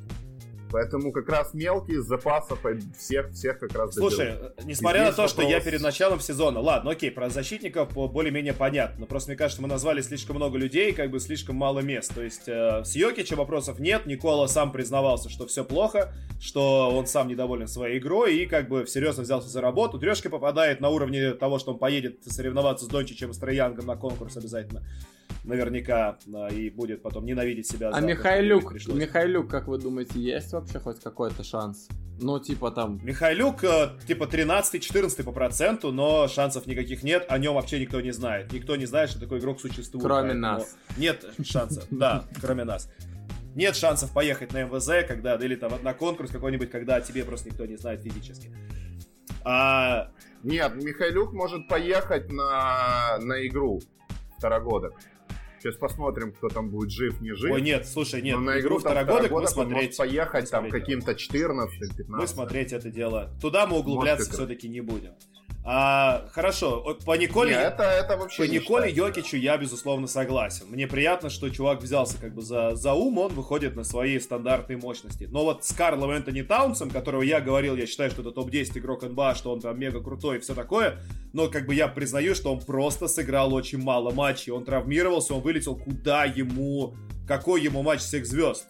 [0.71, 2.55] Поэтому как раз мелкие с запаса
[2.97, 4.65] всех, всех как раз Слушай, доберут.
[4.65, 5.31] несмотря на то, вопрос...
[5.31, 9.61] что я перед началом сезона, ладно, окей, про защитников более-менее понятно, но просто мне кажется,
[9.61, 12.13] мы назвали слишком много людей, как бы слишком мало мест.
[12.13, 17.05] То есть э, с Йокичем вопросов нет, Никола сам признавался, что все плохо, что он
[17.05, 19.99] сам недоволен своей игрой и как бы серьезно взялся за работу.
[19.99, 23.95] Трешка попадает на уровне того, что он поедет соревноваться с Дончичем и с Троянгом на
[23.95, 24.83] конкурс обязательно
[25.43, 26.17] наверняка
[26.51, 27.89] и будет потом ненавидеть себя.
[27.93, 31.87] А Михайлюк, Михайлюк, как вы думаете, есть вообще хоть какой-то шанс?
[32.19, 32.99] Ну, типа там...
[33.03, 38.11] Михайлюк, э, типа 13-14 по проценту, но шансов никаких нет, о нем вообще никто не
[38.11, 38.53] знает.
[38.53, 40.05] Никто не знает, что такой игрок существует.
[40.05, 40.77] Кроме нас.
[40.97, 42.91] Нет шансов, да, кроме нас.
[43.55, 47.65] Нет шансов поехать на МВЗ, когда, или там на конкурс какой-нибудь, когда тебе просто никто
[47.65, 48.51] не знает физически.
[49.43, 50.11] А...
[50.43, 53.79] Нет, Михайлюк может поехать на, на игру
[54.37, 54.93] второгодок.
[55.61, 57.51] Сейчас посмотрим, кто там будет жив, не жив.
[57.51, 59.95] Ой, нет, слушай, нет, Но на игру второгодок мы смотреть...
[59.95, 63.29] поехать там каким-то 14 15 Мы смотреть это дело.
[63.39, 65.13] Туда мы углубляться все-таки не будем.
[65.63, 67.51] А, хорошо, по Николе...
[67.51, 70.65] Нет, это, это вообще По Николе Йокичу я, безусловно, согласен.
[70.69, 74.77] Мне приятно, что чувак взялся как бы за, за ум, он выходит на свои стандартные
[74.77, 75.27] мощности.
[75.29, 79.03] Но вот с Карлом Энтони Таунсом, которого я говорил, я считаю, что это топ-10 игрок
[79.03, 80.97] НБА, что он там мега крутой и все такое,
[81.31, 84.51] но как бы я признаю, что он просто сыграл очень мало матчей.
[84.51, 86.95] Он травмировался, он вылетел куда ему...
[87.27, 88.65] Какой ему матч всех звезд?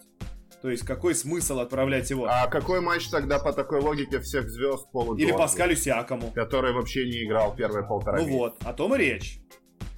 [0.62, 2.26] То есть какой смысл отправлять его?
[2.26, 6.30] А какой матч тогда по такой логике всех звезд Полу Или Паскалю Сиакому?
[6.30, 8.38] Который вообще не играл первые полтора Ну месяца.
[8.38, 9.40] вот, о том и речь.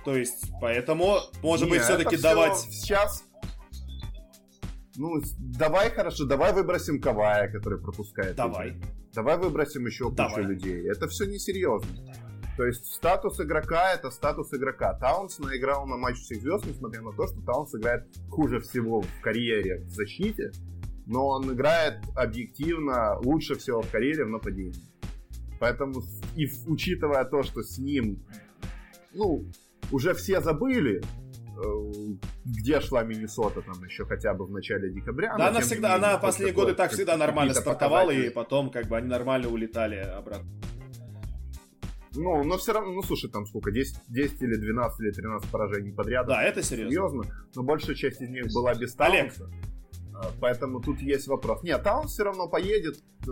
[0.07, 2.59] То есть, поэтому, может Нет, быть, все-таки давать...
[2.59, 3.25] Сейчас
[4.97, 8.37] ну, давай, хорошо, давай выбросим Кавая, который пропускает.
[8.37, 8.69] Давай.
[8.69, 8.89] Игры.
[9.13, 10.45] Давай выбросим еще кучу давай.
[10.45, 10.89] людей.
[10.89, 11.89] Это все несерьезно.
[12.57, 14.95] То есть статус игрока это статус игрока.
[14.95, 19.21] Таунс наиграл на матч всех звезд, несмотря на то, что Таунс играет хуже всего в
[19.21, 20.53] карьере в защите,
[21.07, 24.83] но он играет объективно лучше всего в карьере в нападении.
[25.59, 26.03] Поэтому,
[26.37, 28.25] и учитывая то, что с ним,
[29.13, 29.45] ну,
[29.91, 31.63] уже все забыли, э,
[32.45, 35.35] где шла Миннесота там еще хотя бы в начале декабря.
[35.37, 39.09] Да, она всегда, она последние годы так всегда нормально стартовала, и потом как бы они
[39.09, 40.49] нормально улетали обратно.
[42.15, 45.93] Ну, но все равно, ну слушай, там сколько, 10, 10 или 12 или 13 поражений
[45.93, 46.27] подряд.
[46.27, 46.91] Да, это серьезно.
[46.91, 47.49] Серьезно.
[47.55, 49.51] Но большая часть из них была без Таунса.
[50.17, 51.63] А, поэтому тут есть вопрос.
[51.63, 53.27] Нет, Таунс все равно поедет, э,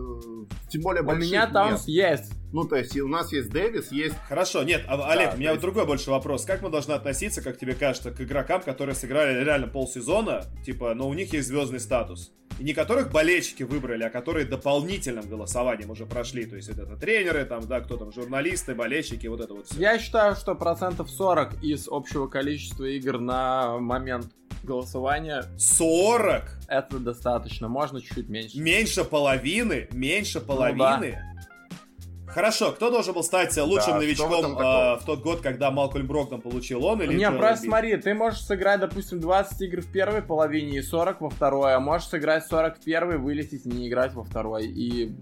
[0.68, 2.32] тем более больших У меня Таунс есть.
[2.52, 4.16] Ну, то есть, у нас есть Дэвис, есть...
[4.28, 5.62] Хорошо, нет, а, Олег, да, у меня есть...
[5.62, 6.44] другой больше вопрос.
[6.44, 11.08] Как мы должны относиться, как тебе кажется, к игрокам, которые сыграли реально полсезона, типа, но
[11.08, 12.32] у них есть звездный статус?
[12.58, 16.44] И не которых болельщики выбрали, а которые дополнительным голосованием уже прошли.
[16.44, 19.80] То есть это, это тренеры, там, да, кто там, журналисты, болельщики, вот это вот все.
[19.80, 24.26] Я считаю, что процентов 40 из общего количества игр на момент
[24.62, 25.44] голосования.
[25.58, 26.44] 40?
[26.68, 28.58] Это достаточно, можно чуть-чуть меньше.
[28.58, 29.88] Меньше половины?
[29.92, 30.76] Меньше половины?
[30.78, 31.31] Ну, да.
[32.32, 36.40] Хорошо, кто должен был стать лучшим да, новичком э, в тот год, когда Малкольм Брогдон
[36.40, 40.78] получил он или Не, просто смотри, ты можешь сыграть, допустим, 20 игр в первой половине
[40.78, 44.24] и 40 во второй, а можешь сыграть 40 в первой, вылететь и не играть во
[44.24, 44.66] второй.
[44.66, 45.14] И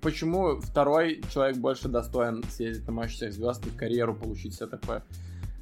[0.00, 4.66] почему второй человек больше достоин съездить на матч всех звезд и в карьеру получить все
[4.66, 5.04] такое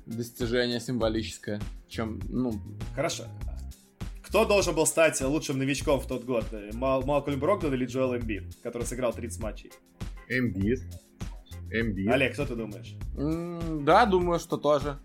[0.06, 2.54] достижение символическое, чем, ну...
[2.94, 3.24] Хорошо.
[4.22, 6.44] Кто должен был стать лучшим новичком в тот год?
[6.72, 9.72] Мал Малкольм Брогдон или Джоэл Эмбит, который сыграл 30 матчей?
[10.28, 10.80] Эмбит.
[11.70, 12.10] Эмбит.
[12.10, 12.96] Олег, что ты думаешь?
[13.84, 14.98] Да, думаю, что тоже.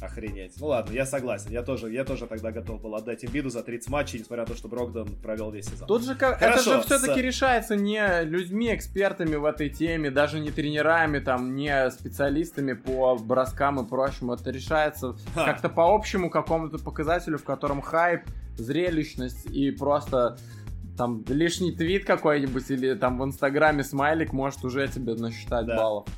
[0.00, 0.54] Охренеть.
[0.60, 1.50] Ну ладно, я согласен.
[1.50, 4.56] Я тоже, я тоже тогда готов был отдать Эмбиду за 30 матчей, несмотря на то,
[4.56, 5.88] что Брогдон провел весь сезон.
[5.88, 7.24] Тут же как, это же все-таки с...
[7.24, 13.80] решается не людьми, экспертами в этой теме, даже не тренерами, там, не специалистами по броскам
[13.84, 14.34] и прочему.
[14.34, 15.44] Это решается Ха.
[15.44, 18.22] как-то по общему какому-то показателю, в котором хайп,
[18.56, 20.36] зрелищность и просто
[20.98, 25.76] там лишний твит какой-нибудь или там в Инстаграме смайлик может уже тебе насчитать да.
[25.76, 26.08] баллов.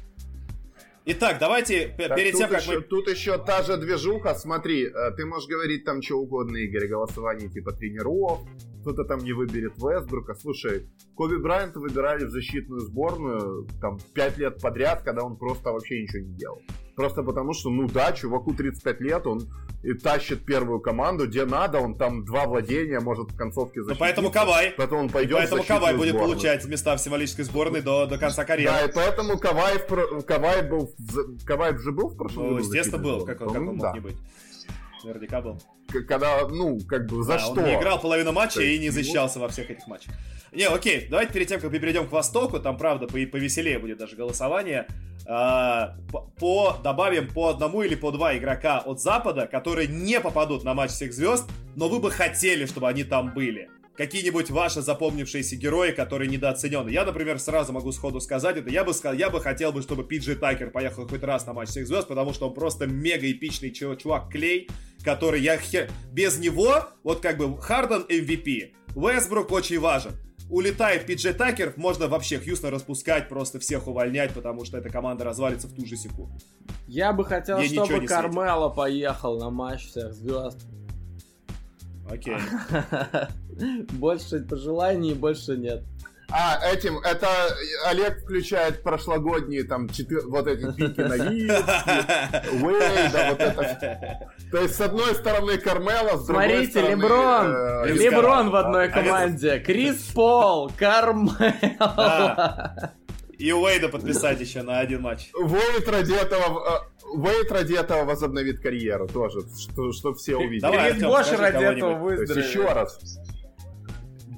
[1.04, 2.80] Итак, давайте так, перед тем, как еще, мы...
[2.82, 7.48] Тут еще та же движуха, смотри, э, ты можешь говорить там что угодно, Игорь, голосование
[7.48, 8.40] типа тренеров,
[8.82, 10.34] кто-то там не выберет Вестбрука.
[10.34, 16.02] Слушай, Коби Брайанта выбирали в защитную сборную там 5 лет подряд, когда он просто вообще
[16.02, 16.62] ничего не делал.
[17.00, 19.48] Просто потому что, ну да, чуваку 35 лет, он
[19.82, 23.98] и тащит первую команду, где надо, он там два владения может в концовке защитить.
[23.98, 24.74] Ну, поэтому Кавай.
[24.76, 26.34] Поэтому он пойдет Поэтому Кавай будет сборную.
[26.34, 28.74] получать места в символической сборной до, до конца карьеры.
[28.74, 30.94] Да, и поэтому Кавай, в, Кавай был,
[31.46, 32.64] Кавай же был в прошлом ну, году?
[32.64, 33.92] естественно был, как, как он мог да.
[33.92, 34.18] не быть.
[35.02, 35.58] Наверняка был.
[36.06, 37.52] Когда, ну, как бы, за да, что?
[37.52, 40.12] Он не играл половину матча и не защищался во всех этих матчах.
[40.52, 44.16] Не, окей, давайте перед тем, как мы перейдем к Востоку, там, правда, повеселее будет даже
[44.16, 44.86] голосование,
[45.30, 50.90] по, добавим по одному или по два игрока от Запада, которые не попадут на матч
[50.90, 53.70] всех звезд, но вы бы хотели, чтобы они там были.
[53.96, 56.88] Какие-нибудь ваши запомнившиеся герои, которые недооценены.
[56.88, 58.70] Я, например, сразу могу сходу сказать это.
[58.70, 61.68] Я бы, сказал, я бы хотел бы, чтобы Пиджи Такер поехал хоть раз на матч
[61.68, 64.68] всех звезд, потому что он просто мега эпичный чувак Клей,
[65.04, 65.90] который я хер...
[66.12, 70.12] Без него, вот как бы Харден MVP, Вестбрук очень важен
[70.50, 75.68] улетает Пиджей Такер, можно вообще Хьюстон распускать, просто всех увольнять, потому что эта команда развалится
[75.68, 76.38] в ту же секунду.
[76.86, 80.60] Я бы хотел, Ей чтобы Кармело поехал на матч всех звезд.
[82.10, 82.36] Окей.
[83.92, 85.84] Больше пожеланий, больше нет.
[86.32, 87.28] А, этим, это
[87.86, 90.26] Олег включает прошлогодние там четыр...
[90.26, 91.16] вот эти пики на
[92.64, 94.30] Уэйда, вот это.
[94.50, 96.90] То есть, с одной стороны Кармела, с другой Смотрите, стороны...
[96.90, 102.92] Леброн, э, Леброн в одной команде, Крис Пол, Кармела.
[103.38, 105.30] И Уэйда подписать еще на один матч.
[105.34, 110.60] Уэйд ради этого, Уэйд ради этого возобновит карьеру тоже, что, что все увидели.
[110.60, 112.46] Давай, Бош ради этого выздоровеет.
[112.46, 112.98] Еще раз.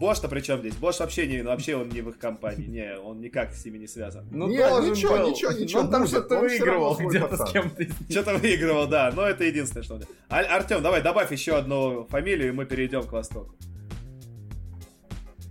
[0.02, 0.74] Бош-то при чем здесь?
[0.74, 2.66] Бош вообще не, вообще он не в их компании.
[2.66, 4.26] Не, он никак с ними не связан.
[4.32, 5.30] Ну, не, ничего, был.
[5.30, 5.82] ничего, ничего.
[5.82, 7.84] Он там что-то выигрывал где-то с кем-то.
[8.10, 9.12] Что-то выигрывал, да.
[9.14, 10.02] Но это единственное, что он...
[10.28, 13.54] А, Артем, давай добавь еще одну фамилию, и мы перейдем к Востоку.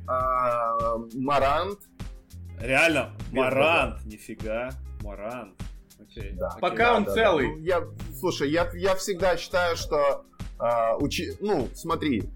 [0.06, 1.80] А, Марант.
[2.60, 3.12] Реально?
[3.32, 4.72] Марант, нифига.
[5.02, 5.54] Марант.
[5.97, 6.34] Okay.
[6.34, 6.58] Да.
[6.60, 7.47] Пока да, он да, целый.
[7.47, 7.54] Да.
[7.54, 7.84] Ну, я,
[8.20, 10.26] слушай, я, я всегда считаю, что
[10.60, 12.30] э, учи, ну, смотри,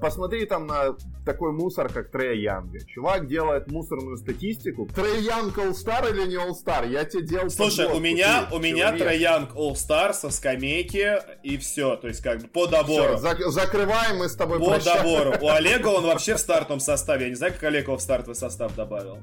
[0.00, 2.78] посмотри там на такой мусор, как Трей Янга.
[2.86, 4.86] Чувак делает мусорную статистику.
[4.94, 6.88] Трей Янг All-Star или не All-Star?
[6.90, 11.96] Я тебе делал Слушай, у меня, у меня Трей Янг All-Star со скамейки и все.
[11.96, 13.16] То есть как бы по добору.
[13.16, 14.96] Все, зак- закрываем мы с тобой По прощаем.
[14.98, 15.34] добору.
[15.40, 17.24] У Олега он вообще в стартовом составе.
[17.24, 19.18] Я не знаю, как Олег его в стартовый состав добавил.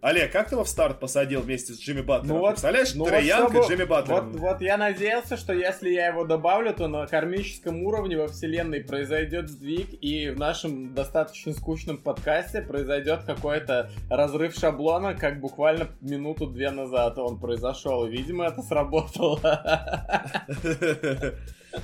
[0.00, 2.36] Олег, как ты его в старт посадил вместе с Джимми Батлером?
[2.36, 4.22] Ну вот, Представляешь, ну Трей вот, и Джимми Батлер.
[4.22, 8.80] Вот, вот я надеялся, что если я его добавлю, то на кармическом уровне во вселенной
[8.80, 16.70] произойдет сдвиг, и в нашем достаточно скучном подкасте произойдет какой-то разрыв шаблона, как буквально минуту-две
[16.70, 18.06] назад он произошел.
[18.06, 19.40] Видимо, это сработало.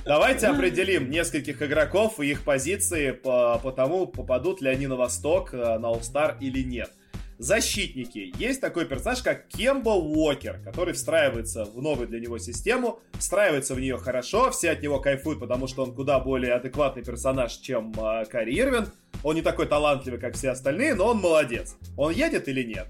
[0.05, 5.53] Давайте определим нескольких игроков и их позиции по, по тому, попадут ли они на Восток,
[5.53, 6.91] э, на All-Star или нет.
[7.37, 8.33] Защитники.
[8.37, 13.79] Есть такой персонаж, как Кембо Уокер, который встраивается в новую для него систему, встраивается в
[13.79, 18.25] нее хорошо, все от него кайфуют, потому что он куда более адекватный персонаж, чем э,
[18.25, 18.87] Кари Ирвин.
[19.23, 21.75] Он не такой талантливый, как все остальные, но он молодец.
[21.97, 22.87] Он едет или нет?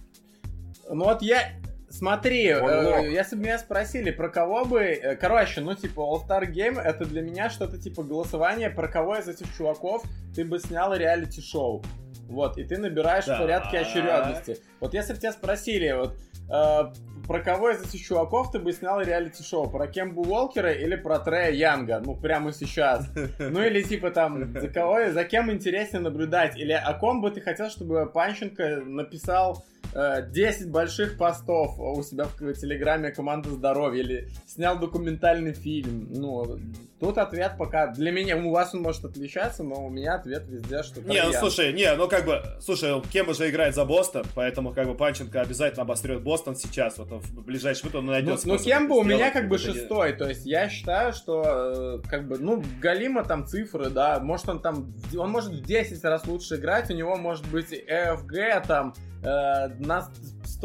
[0.89, 1.53] Ну вот я,
[1.89, 4.81] Смотри, э, если бы меня спросили, про кого бы...
[4.81, 9.29] Э, короче, ну, типа, All-Star Game это для меня что-то типа голосование, про кого из
[9.29, 10.03] этих чуваков
[10.35, 11.83] ты бы снял реалити-шоу.
[12.27, 13.35] Вот, и ты набираешь да.
[13.35, 14.57] в порядке очередности.
[14.79, 16.15] Вот если бы тебя спросили, вот,
[16.49, 16.93] э,
[17.27, 19.69] про кого из этих чуваков ты бы снял реалити-шоу?
[19.69, 22.01] Про Кембу Уолкера или про Трея Янга?
[22.03, 23.09] Ну, прямо сейчас.
[23.39, 26.57] Ну, или типа там, за кого, за кем интереснее наблюдать?
[26.57, 29.63] Или о ком бы ты хотел, чтобы Панченко написал
[29.93, 36.07] 10 э, больших постов у себя в Телеграме «Команда здоровья» или снял документальный фильм.
[36.11, 36.59] Ну,
[36.99, 37.87] тут ответ пока...
[37.87, 41.01] Для меня, у вас он может отличаться, но у меня ответ везде, что...
[41.01, 42.41] Не, ну слушай, не, ну как бы...
[42.61, 47.09] Слушай, Кем уже играет за Бостон, поэтому как бы Панченко обязательно обострет Бостон сейчас, вот
[47.11, 50.27] в ближайший минут он найдет Ну, ну Кем бы у меня как бы шестой, то
[50.27, 54.93] есть я считаю, что э, как бы, ну, Галима там цифры, да, может он там...
[55.17, 58.93] Он может в 10 раз лучше играть, у него может быть ЭФГ там
[59.23, 60.07] э, на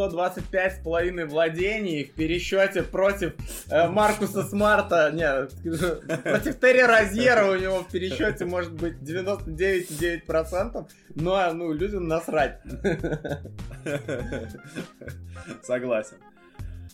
[0.09, 3.35] 125 с половиной владений в пересчете против
[3.69, 5.53] э, Маркуса Смарта, нет,
[6.23, 12.61] против Терри Розьера у него в пересчете может быть 99,9%, но ну, людям насрать.
[15.63, 16.17] Согласен.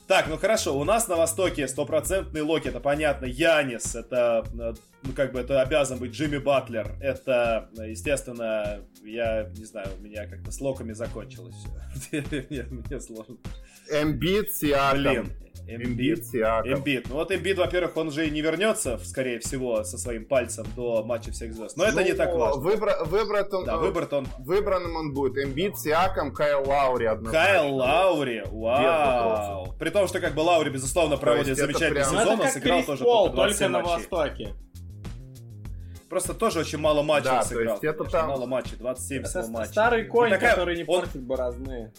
[0.09, 5.13] Так, ну хорошо, у нас на Востоке стопроцентный локи, это понятно, Янис, это, э, ну
[5.13, 10.51] как бы, это обязан быть Джимми Батлер, это, естественно, я не знаю, у меня как-то
[10.51, 11.55] с локами закончилось
[11.95, 12.23] все.
[12.71, 13.37] Мне сложно.
[13.91, 15.01] Эмбит, Сиаком.
[15.01, 15.33] Блин,
[15.69, 17.09] Эмбит, Эмбит.
[17.09, 21.03] Ну вот Эмбит, во-первых, он же и не вернется, скорее всего, со своим пальцем до
[21.03, 21.77] матча всех звезд.
[21.77, 22.61] Но ну, это не так важно.
[22.61, 23.05] Выбра...
[23.05, 24.29] Выбран он, да, выбран он...
[24.39, 25.45] Выбранным он будет.
[25.45, 27.49] Эмбит, Сиаком, Кайл Лаури однозначно.
[27.49, 29.75] Кайл Лаури, вау.
[29.79, 32.11] При том, что как бы Лаури, безусловно, проводит замечательный прям...
[32.11, 34.55] сезон, он сыграл тоже только на Востоке.
[36.09, 37.79] Просто тоже очень мало матчей да, сыграл.
[37.79, 38.29] То есть это там...
[38.29, 39.73] Мало матчей, 27 всего матчей.
[39.73, 40.51] Старый конь, такая...
[40.51, 41.25] который не портит он...
[41.27, 41.93] борозны.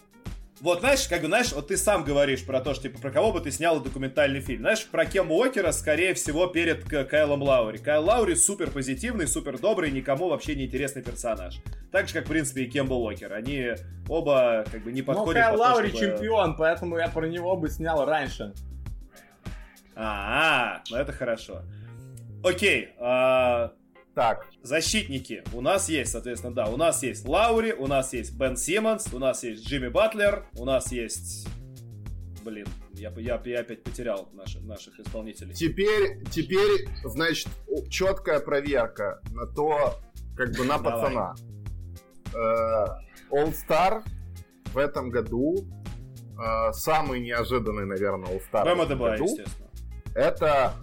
[0.60, 3.32] Вот, знаешь, как бы, знаешь, вот ты сам говоришь про то, что, типа, про кого
[3.32, 4.62] бы ты снял документальный фильм.
[4.62, 7.78] Знаешь, про Кембу Уокера, скорее всего, перед Кайлом Лаури.
[7.78, 11.60] Кайл Лаури супер позитивный, супер добрый, никому вообще не интересный персонаж.
[11.92, 13.34] Так же, как, в принципе, и Кемба Уокер.
[13.34, 13.72] Они
[14.10, 16.00] оба, как бы, не подходят Ну, Кайл под Лаури чтобы...
[16.00, 18.54] чемпион, поэтому я про него бы снял раньше.
[19.96, 21.62] А, -а, -а ну это хорошо.
[22.44, 23.74] Окей, а
[24.18, 24.48] так.
[24.64, 25.44] Защитники.
[25.54, 29.20] У нас есть, соответственно, да, у нас есть Лаури, у нас есть Бен Симмонс, у
[29.20, 31.48] нас есть Джимми Батлер, у нас есть...
[32.44, 35.54] Блин, я, я, я опять потерял наши, наших исполнителей.
[35.54, 37.48] Теперь, теперь, значит,
[37.92, 40.00] четкая проверка на то,
[40.36, 41.36] как бы на пацана.
[42.34, 42.88] Э,
[43.32, 44.02] All Star
[44.74, 45.68] в этом году
[46.44, 49.26] э, самый неожиданный, наверное, All Star этом году.
[49.26, 49.70] естественно.
[50.16, 50.74] Это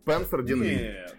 [0.00, 0.80] Спенсер Динвид.
[0.80, 1.17] Нет.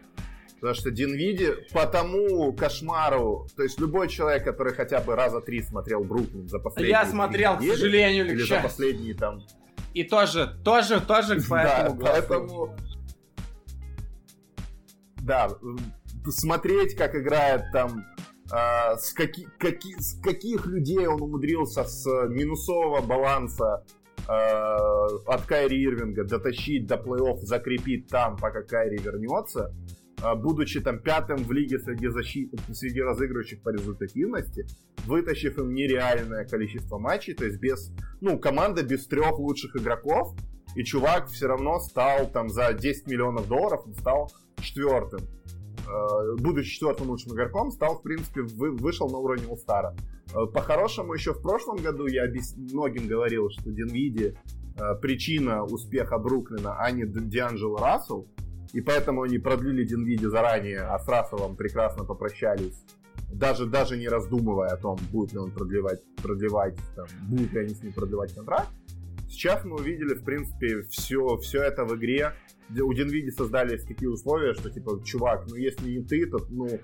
[0.59, 5.61] Потому что Динвиди по тому кошмару, то есть любой человек, который хотя бы раза три
[5.61, 9.41] смотрел Бруклин за последние Я смотрел, недели, к сожалению, или за последние там...
[9.93, 12.75] И тоже, тоже, тоже по да, поэтому...
[15.21, 15.49] Да,
[16.27, 18.05] смотреть, как играет там
[18.51, 23.85] Uh, с, каки, каки, с каких людей он умудрился с минусового баланса
[24.27, 29.71] uh, от Кайри Ирвинга дотащить до плей-офф, закрепить там, пока Кайри вернется.
[30.21, 32.53] А, будучи там пятым в лиге среди, защит...
[32.71, 34.67] среди разыгрывающих по результативности,
[35.05, 37.91] вытащив им нереальное количество матчей, то есть без,
[38.21, 40.35] ну, команда без трех лучших игроков,
[40.75, 45.21] и чувак все равно стал там за 10 миллионов долларов, он стал четвертым.
[45.87, 49.95] А, будучи четвертым лучшим игроком, стал, в принципе, вы, вышел на уровень Улстара.
[50.33, 52.55] А, по-хорошему, еще в прошлом году я объяс...
[52.57, 54.37] многим говорил, что Динвиди
[55.01, 58.29] причина успеха Бруклина, а не Дианджело Рассел,
[58.73, 62.83] и поэтому они продлили Динвиди заранее, а с Расселом прекрасно попрощались,
[63.31, 67.73] даже, даже не раздумывая о том, будет ли он продлевать, продлевать там, будут ли они
[67.73, 68.69] с ним продлевать контракт.
[69.29, 72.33] Сейчас мы увидели, в принципе, все, все это в игре.
[72.81, 76.79] У Динвиди создались такие условия, что, типа, чувак, ну, если не ты, то, ну, э,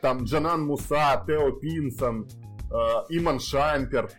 [0.00, 2.28] там, Джанан Муса, Тео Пинсон,
[3.08, 4.10] Иман Шампер,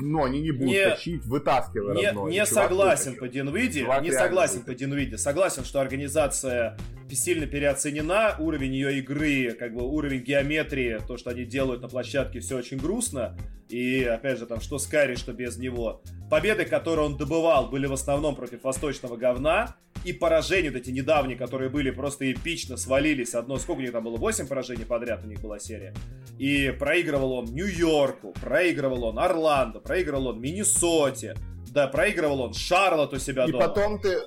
[0.00, 2.30] ну, они не будут не, тащить, вытаскивая Не, родной.
[2.30, 5.16] не согласен по Динвиди, не согласен по Динвиди.
[5.16, 6.76] Согласен, что организация
[7.10, 12.38] сильно переоценена, уровень ее игры, как бы уровень геометрии, то, что они делают на площадке,
[12.38, 13.36] все очень грустно.
[13.68, 16.02] И, опять же, там, что с Карри, что без него.
[16.28, 19.76] Победы, которые он добывал, были в основном против восточного говна.
[20.04, 23.34] И поражения, вот эти недавние, которые были просто эпично, свалились.
[23.34, 24.16] Одно, сколько у них там было?
[24.16, 25.92] 8 поражений подряд у них была серия.
[26.38, 31.34] И проигрывал он Нью-Йорку, проигрывал он Орландо, проигрывал он Миннесоте,
[31.72, 33.64] да, проигрывал он Шарлот у себя и дома.
[33.64, 34.20] И потом ты,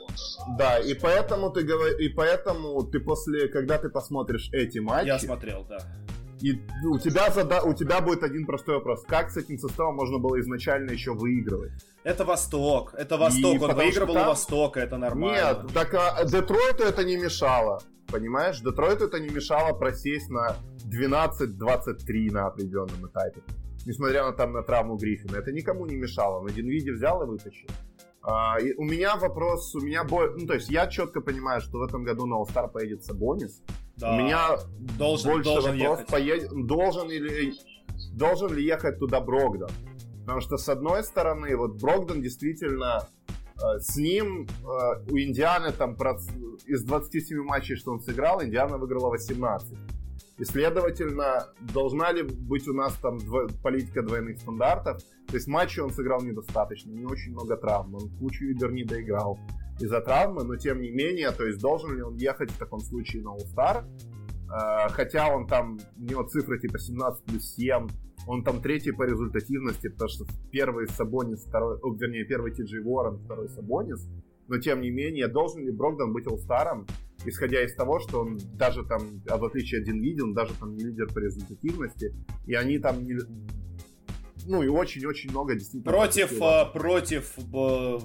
[0.57, 5.07] да, и поэтому ты говоришь, и поэтому ты после, когда ты посмотришь эти матчи...
[5.07, 5.80] Я смотрел, да.
[6.44, 7.62] И у тебя, зада...
[7.62, 9.04] у тебя будет один простой вопрос.
[9.08, 11.72] Как с этим составом можно было изначально еще выигрывать?
[12.04, 14.24] Это Восток, это Восток, и он выигрывал там...
[14.24, 15.64] у Востока, это нормально.
[15.64, 17.82] Нет, так а Детройту это не мешало,
[18.12, 18.60] понимаешь?
[18.60, 20.58] Детройту это не мешало просесть на
[20.91, 23.41] 12-23 на определенном этапе
[23.86, 25.38] несмотря на, там, на травму Гриффина.
[25.38, 26.41] Это никому не мешало.
[26.41, 27.68] Но Динвиди взял и вытащил.
[28.24, 31.80] А, и у меня вопрос, у меня бой, ну то есть я четко понимаю, что
[31.80, 33.61] в этом году на All-Star поедет Сабонис.
[33.97, 34.13] Да.
[34.13, 34.57] У меня
[34.97, 36.07] должен, больше должен вопрос, ехать.
[36.11, 37.53] Поедет, должен или
[38.13, 39.69] должен ли ехать туда Брогдон?
[40.21, 43.09] Потому что с одной стороны, вот Брогдон действительно
[43.55, 45.97] э, с ним э, у Индианы там
[46.65, 49.67] из 27 матчей, что он сыграл, Индиана выиграла 18.
[50.38, 53.48] И, следовательно, должна ли быть у нас там дво...
[53.62, 55.02] политика двойных стандартов?
[55.28, 59.40] То есть матчи он сыграл недостаточно, не очень много травм, он кучу игр не доиграл
[59.80, 63.24] из-за травмы, но тем не менее, то есть должен ли он ехать в таком случае
[63.24, 63.86] на All-Star?
[64.54, 67.88] Uh, хотя он там, у него цифры типа 17 плюс 7,
[68.28, 73.18] он там третий по результативности, потому что первый Сабонис, второй, о, вернее, первый Ти Уоррен,
[73.18, 74.08] второй Сабонис,
[74.48, 76.88] но тем не менее, должен ли Брогдан быть All-Старом?
[77.26, 80.76] Исходя из того, что он даже там, а в отличие от Динвиди, он даже там
[80.76, 82.13] не лидер по результативности,
[82.45, 83.15] и они там не,
[84.48, 85.91] ну и очень-очень много действительно.
[85.91, 88.00] Против, а, против э,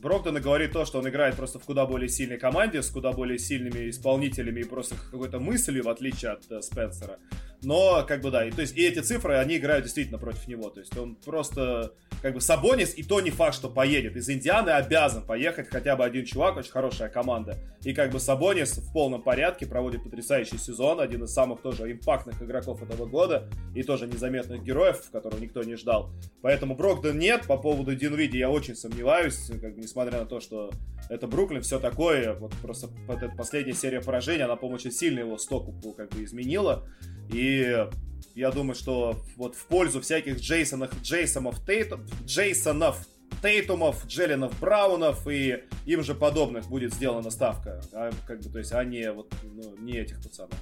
[0.00, 3.38] Брогдона говорит то, что он играет просто в куда более сильной команде, с куда более
[3.38, 7.18] сильными исполнителями и просто какой-то мыслью, в отличие от э, Спенсера.
[7.62, 10.70] Но, как бы, да, и, то есть, и эти цифры, они играют действительно против него.
[10.70, 11.92] То есть, он просто,
[12.22, 14.16] как бы, Сабонис, и то не факт, что поедет.
[14.16, 17.58] Из Индианы обязан поехать хотя бы один чувак, очень хорошая команда.
[17.82, 22.42] И, как бы, Сабонис в полном порядке проводит потрясающий сезон, один из самых тоже импактных
[22.42, 26.12] игроков этого года, и тоже незаметных героев, которого никто не ждал.
[26.42, 30.70] Поэтому Брогдон нет, по поводу Динвиди я очень сомневаюсь, как несмотря на то, что
[31.08, 35.20] это Бруклин, все такое, вот просто вот эта последняя серия поражений, она, по-моему, очень сильно
[35.20, 36.88] его стоку как бы изменила.
[37.32, 37.86] И
[38.34, 43.06] я думаю, что вот в пользу всяких Джейсонов, Джейсонов, Тейтов, Джейсонов,
[43.42, 47.80] Тейтумов, Джелленов, Браунов и им же подобных будет сделана ставка.
[47.92, 50.58] А, как бы, то есть, а вот, ну, не этих пацанов.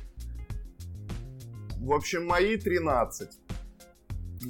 [1.78, 3.28] В общем, мои 13.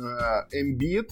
[0.00, 1.10] Э, Эмбиид,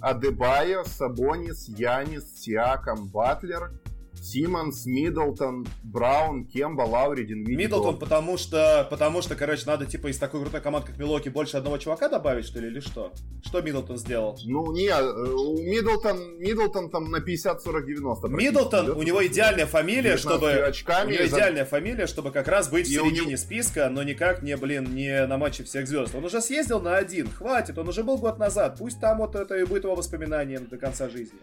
[0.00, 3.72] Адебайо, Сабонис, Янис, Сиакам, Батлер–
[4.20, 7.56] Симмонс, Миддлтон, Браун, Кемба, Лаури, Динвиди.
[7.56, 11.56] Миддлтон, потому что, потому что, короче, надо, типа, из такой крутой команды, как Милуоки, больше
[11.56, 13.12] одного чувака добавить, что ли, или что?
[13.44, 14.38] Что Миддлтон сделал?
[14.44, 18.28] Ну, не, э, у Миддлтон, Миддлтон там на 50, 40, 90.
[18.28, 20.50] Миддлтон, у него идеальная фамилия, чтобы...
[20.52, 21.70] Очками, у него идеальная за...
[21.70, 23.38] фамилия, чтобы как раз быть и в середине него...
[23.38, 26.14] списка, но никак не, блин, не на матче всех звезд.
[26.14, 29.56] Он уже съездил на один, хватит, он уже был год назад, пусть там вот это
[29.56, 31.38] и будет его воспоминанием до конца жизни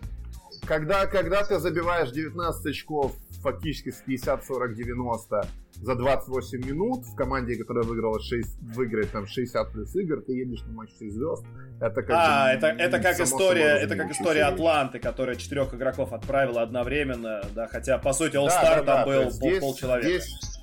[0.68, 7.16] когда, когда ты забиваешь 19 очков фактически с 50, 40, 90 за 28 минут в
[7.16, 11.46] команде, которая выиграла 6, выиграет там 60 плюс игр, ты едешь на матч 6 звезд.
[11.80, 16.62] Это как а, это, это как история, это как история Атланты, которая четырех игроков отправила
[16.62, 20.08] одновременно, да, хотя по сути All Star да, да, там да, был пол, здесь, полчеловека.
[20.08, 20.58] Здесь,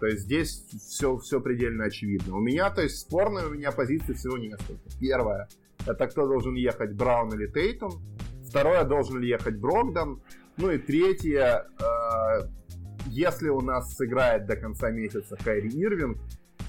[0.00, 2.36] то есть здесь все, все предельно очевидно.
[2.36, 4.80] У меня, то есть спорная у меня позиция всего несколько.
[5.00, 5.48] Первая,
[5.86, 7.92] это кто должен ехать, Браун или Тейтон.
[8.48, 10.22] Второе, должен ли ехать Брогдон.
[10.56, 12.48] Ну и третье, э,
[13.06, 16.18] если у нас сыграет до конца месяца Кайри Ирвинг,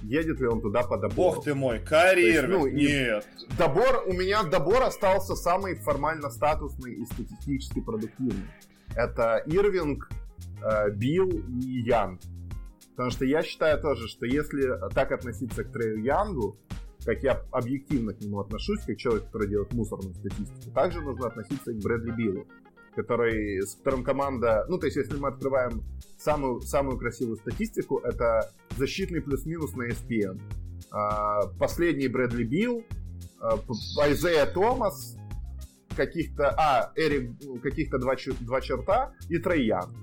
[0.01, 1.35] едет ли он туда по добору.
[1.35, 3.27] Бог ты мой, Кайри Ирвинг, ну, нет.
[3.57, 8.47] Добор, у меня добор остался самый формально статусный и статистически продуктивный.
[8.95, 10.09] Это Ирвинг,
[10.63, 12.21] э, Билл и Янг.
[12.91, 16.57] Потому что я считаю тоже, что если так относиться к Трею Янгу,
[17.05, 21.71] как я объективно к нему отношусь, как человек, который делает мусорную статистику, также нужно относиться
[21.71, 22.47] и к Брэдли Биллу,
[22.95, 24.65] который, с которым команда...
[24.67, 25.83] Ну, то есть, если мы открываем
[26.17, 30.41] самую, самую красивую статистику, это защитный плюс-минус на ESPN.
[30.91, 32.83] А, последний Брэдли Билл,
[33.99, 35.15] Айзея Томас,
[35.95, 36.55] каких-то...
[36.57, 39.93] А, Эрик, каких-то два, два черта и Трейян.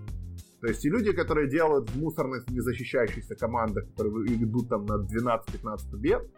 [0.61, 5.91] То есть и люди, которые делают в мусорных незащищающихся командах, которые идут там на 12-15
[5.91, 6.31] побед,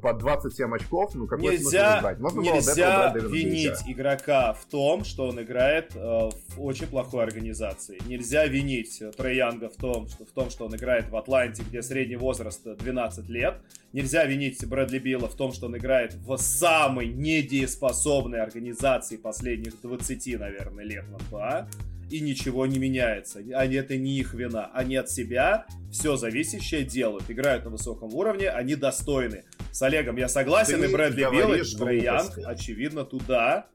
[0.00, 5.42] по 27 очков, ну какой нельзя, смысл Можно нельзя винить игрока в том, что он
[5.42, 7.98] играет э, в очень плохой организации.
[8.06, 12.16] Нельзя винить Троянга в том, что, в том, что он играет в Атланте, где средний
[12.16, 13.56] возраст 12 лет.
[13.92, 20.38] Нельзя винить Брэдли Билла в том, что он играет в самой недееспособной организации последних 20,
[20.38, 21.68] наверное, лет в НБА
[22.14, 23.40] и ничего не меняется.
[23.54, 24.70] Они, это не их вина.
[24.72, 27.28] Они от себя все зависящее делают.
[27.28, 29.42] Играют на высоком уровне, они достойны.
[29.72, 32.06] С Олегом я согласен, Ты и Брэдли Билл, и
[32.44, 33.66] очевидно, туда.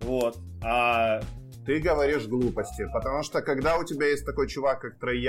[0.00, 0.38] Вот.
[0.64, 1.20] А...
[1.66, 5.28] Ты говоришь глупости, потому что когда у тебя есть такой чувак, как Трей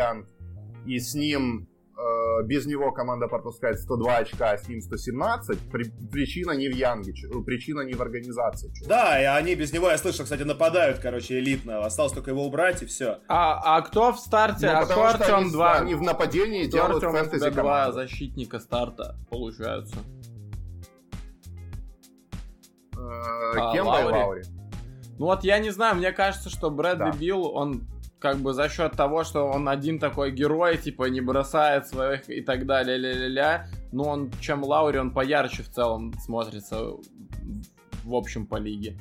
[0.86, 1.68] и с ним
[1.98, 6.76] э, без него команда пропускает 102 очка, а с ним 117, при, причина не в
[6.76, 8.72] Янге, э, причина не в организации.
[8.74, 8.89] Чувак.
[8.89, 11.84] Да, и они без него, я слышал, кстати, нападают, короче, элитно.
[11.86, 13.20] Осталось только его убрать, и все.
[13.28, 14.68] А, а кто в старте?
[14.68, 15.74] Ну, а кто Артем они, 2?
[15.80, 19.95] Они в нападении кто делают Артем фэнтези два защитника старта, получаются.
[22.95, 24.14] Э, а, Кемба Лаури?
[24.14, 24.43] Лаури.
[25.20, 27.18] Ну вот я не знаю, мне кажется, что Брэдли да.
[27.18, 27.88] Билл, он
[28.20, 32.41] как бы за счет того, что он один такой герой, типа не бросает своих и
[32.41, 36.93] так далее, ля-ля-ля, но он, чем Лаури, он поярче в целом смотрится
[38.03, 38.97] в общем по лиге.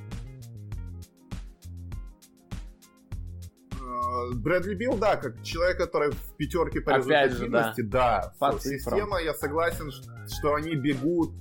[3.73, 8.33] Э, Брэдли Билл, да, как человек, который в пятерке по Опять результативности, же, да.
[8.39, 8.53] да.
[8.53, 9.91] По Система, я согласен,
[10.29, 11.33] что они бегут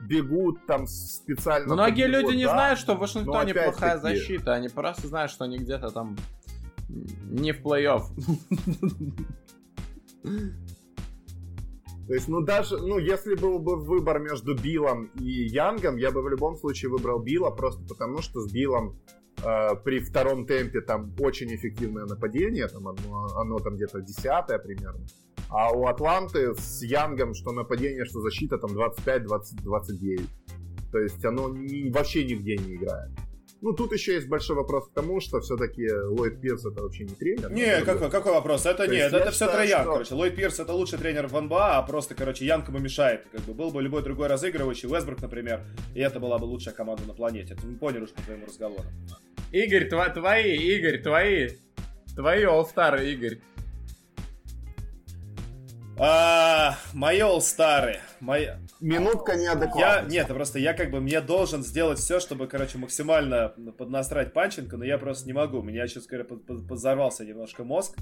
[0.00, 1.72] бегут там специально.
[1.72, 5.58] Многие люди не да, знают, что в Вашингтоне плохая защита, они просто знают, что они
[5.58, 6.16] где-то там
[6.88, 8.02] не в плей-офф.
[12.08, 16.20] То есть, ну даже, ну если был бы выбор между Биллом и Янгом, я бы
[16.22, 18.98] в любом случае выбрал Билла, просто потому что с Биллом
[19.42, 25.06] э, при втором темпе там очень эффективное нападение, там оно, оно там где-то десятое примерно.
[25.48, 30.26] А у Атланты с Янгом, что нападение, что защита, там 25-29.
[30.90, 33.10] То есть оно ни, вообще нигде не играет.
[33.62, 37.14] Ну, тут еще есть большой вопрос к тому, что все-таки Ллойд Пирс это вообще не
[37.14, 37.52] тренер.
[37.52, 38.66] Не, какой, какой вопрос?
[38.66, 39.92] Это То нет, это все Троян, что...
[39.92, 40.14] короче.
[40.14, 43.24] Ллойд Пирс это лучший тренер в НБА, а просто, короче, Янг ему мешает.
[43.30, 47.04] Как бы был бы любой другой разыгрывающий, Вестбрук, например, и это была бы лучшая команда
[47.06, 47.54] на планете.
[47.54, 48.84] Ты понял уж по твоему разговору.
[49.52, 51.50] Игорь, тв- твои, Игорь, твои.
[52.16, 53.38] Твои All-Star, Игорь.
[55.98, 57.96] А, мои All-Star.
[58.18, 58.48] Мои...
[58.82, 60.12] Минутка неадекватности.
[60.14, 64.76] Я, нет, просто я как бы, мне должен сделать все, чтобы, короче, максимально поднастрать Панченко,
[64.76, 65.60] но я просто не могу.
[65.60, 67.96] У меня сейчас, говоря, подзорвался немножко мозг.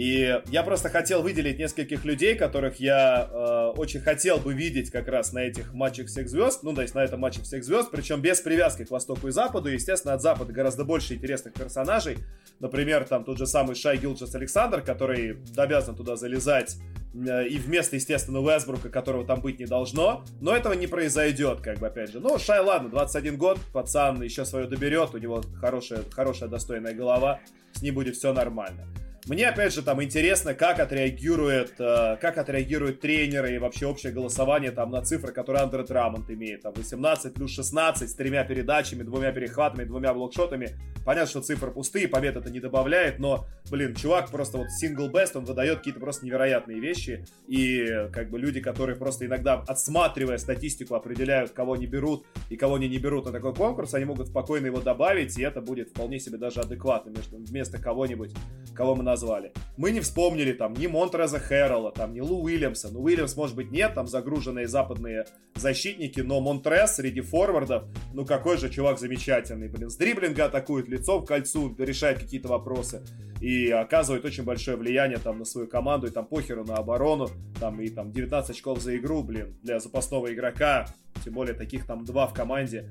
[0.00, 5.08] И я просто хотел выделить нескольких людей, которых я э, очень хотел бы видеть как
[5.08, 8.22] раз на этих матчах всех звезд, ну, то есть на этом матче всех звезд, причем
[8.22, 9.68] без привязки к Востоку и Западу.
[9.68, 12.16] Естественно, от Запада гораздо больше интересных персонажей.
[12.60, 16.78] Например, там тот же самый Шай Гилджес Александр, который обязан туда залезать,
[17.12, 20.24] э, и вместо, естественно, Уэсбрука, которого там быть не должно.
[20.40, 22.20] Но этого не произойдет, как бы, опять же.
[22.20, 27.40] Ну, Шай, ладно, 21 год, пацан еще свое доберет, у него хорошая, хорошая достойная голова,
[27.74, 28.86] с ним будет все нормально.
[29.26, 34.70] Мне, опять же, там интересно, как отреагирует, э, как отреагируют тренеры и вообще общее голосование
[34.70, 36.62] там на цифры, которые Андре Драмонт имеет.
[36.62, 40.70] Там 18 плюс 16 с тремя передачами, двумя перехватами, двумя блокшотами.
[41.04, 45.36] Понятно, что цифры пустые, побед это не добавляет, но, блин, чувак просто вот сингл бест,
[45.36, 47.24] он выдает какие-то просто невероятные вещи.
[47.46, 52.76] И как бы люди, которые просто иногда, отсматривая статистику, определяют, кого не берут и кого
[52.76, 56.18] они не берут на такой конкурс, они могут спокойно его добавить, и это будет вполне
[56.20, 58.34] себе даже адекватно между, вместо кого-нибудь,
[58.74, 59.52] кого мы назвали.
[59.76, 62.90] Мы не вспомнили там ни Монтреза Хэрролла, там ни Лу Уильямса.
[62.90, 67.84] Ну, Уильямс, может быть, нет, там загруженные западные защитники, но Монтрез среди форвардов,
[68.14, 69.90] ну, какой же чувак замечательный, блин.
[69.90, 73.02] С дриблинга атакует, лицом в кольцу, решает какие-то вопросы
[73.40, 77.80] и оказывает очень большое влияние там на свою команду, и там похеру на оборону, там
[77.80, 80.86] и там 19 очков за игру, блин, для запасного игрока,
[81.24, 82.90] тем более таких там два в команде.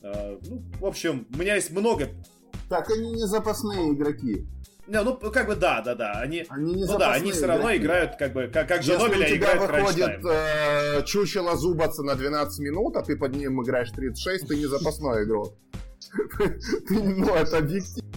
[0.00, 2.08] Uh, ну, в общем, у меня есть много...
[2.68, 4.46] Так они не запасные игроки.
[4.88, 6.12] Не, ну, как бы да, да, да.
[6.12, 9.36] Они, они не ну да, они все равно играют, как бы, как, как же Нобеля
[9.36, 14.56] играют выходит э, чучело зубаться на 12 минут, а ты под ним играешь 36, ты
[14.56, 15.54] не запасной игрок.
[16.90, 18.08] Ну, это объективно.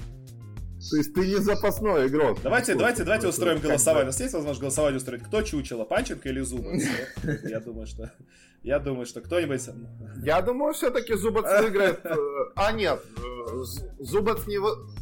[0.90, 2.40] То есть ты не запасной игрок.
[2.42, 4.06] Давайте, давайте, давайте устроим голосование.
[4.06, 5.24] У нас есть возможность голосование устроить?
[5.24, 6.84] Кто чучело, Панченко или Зубац?
[7.44, 8.12] Я думаю, что...
[8.64, 9.62] Я думаю, что кто-нибудь...
[10.24, 12.06] Я думаю, все-таки Зубац выиграет.
[12.06, 12.16] Э,
[12.56, 13.64] а, нет, э,
[13.98, 14.58] Зубац не...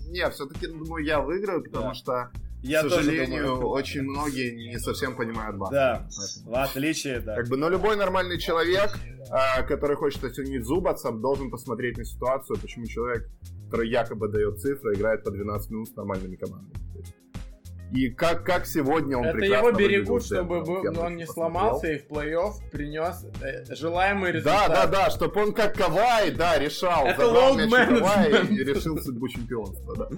[0.10, 2.32] Не, все-таки, думаю, я выиграю, потому что
[2.64, 3.68] я к сожалению, думаю.
[3.68, 5.72] очень многие не совсем понимают баскетбол.
[5.72, 6.08] Да,
[6.46, 7.36] в отличие, да.
[7.36, 8.98] Как бы, но любой нормальный человек,
[9.30, 13.30] а, который хочет оценить Зубаца, должен посмотреть на ситуацию, почему человек
[13.70, 16.74] который якобы дает цифры, играет по 12 минут с нормальными командами.
[17.92, 21.98] И как, как сегодня он Это его берегут, чтобы был, но он не сломался и
[21.98, 24.68] в плей-офф принес э, желаемый результат.
[24.68, 27.08] Да, да, да, чтобы он как Кавай, да, решал.
[27.08, 30.10] Это лоуд и решил судьбу чемпионства, да.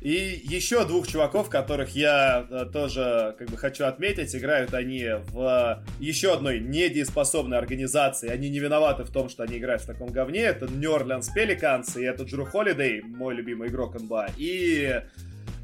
[0.00, 5.84] И еще двух чуваков, которых я э, тоже как бы хочу отметить, играют они в
[6.00, 8.28] еще одной недееспособной организации.
[8.28, 10.40] Они не виноваты в том, что они играют в таком говне.
[10.40, 14.30] Это New Orleans Pelicans, и это Джру Холидей, мой любимый игрок НБА.
[14.36, 15.02] И э,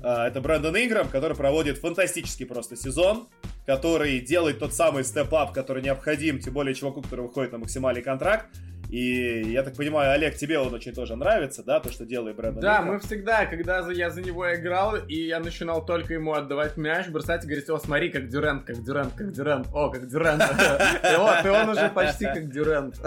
[0.03, 3.29] это Брэндон Инграм, который проводит фантастический просто сезон,
[3.67, 8.47] который делает тот самый степ-ап, который необходим, тем более чуваку, который выходит на максимальный контракт.
[8.91, 12.63] И я так понимаю, Олег, тебе он очень тоже нравится, да, то, что делает Брэндон
[12.63, 17.09] Да, мы всегда, когда я за него играл, и я начинал только ему отдавать мяч,
[17.09, 20.43] бросать и говорить, о, смотри, как Дюрент, как Дюрент, как Дюрент, о, как Дюрент.
[20.43, 22.99] И вот, и он уже почти как Дюрент.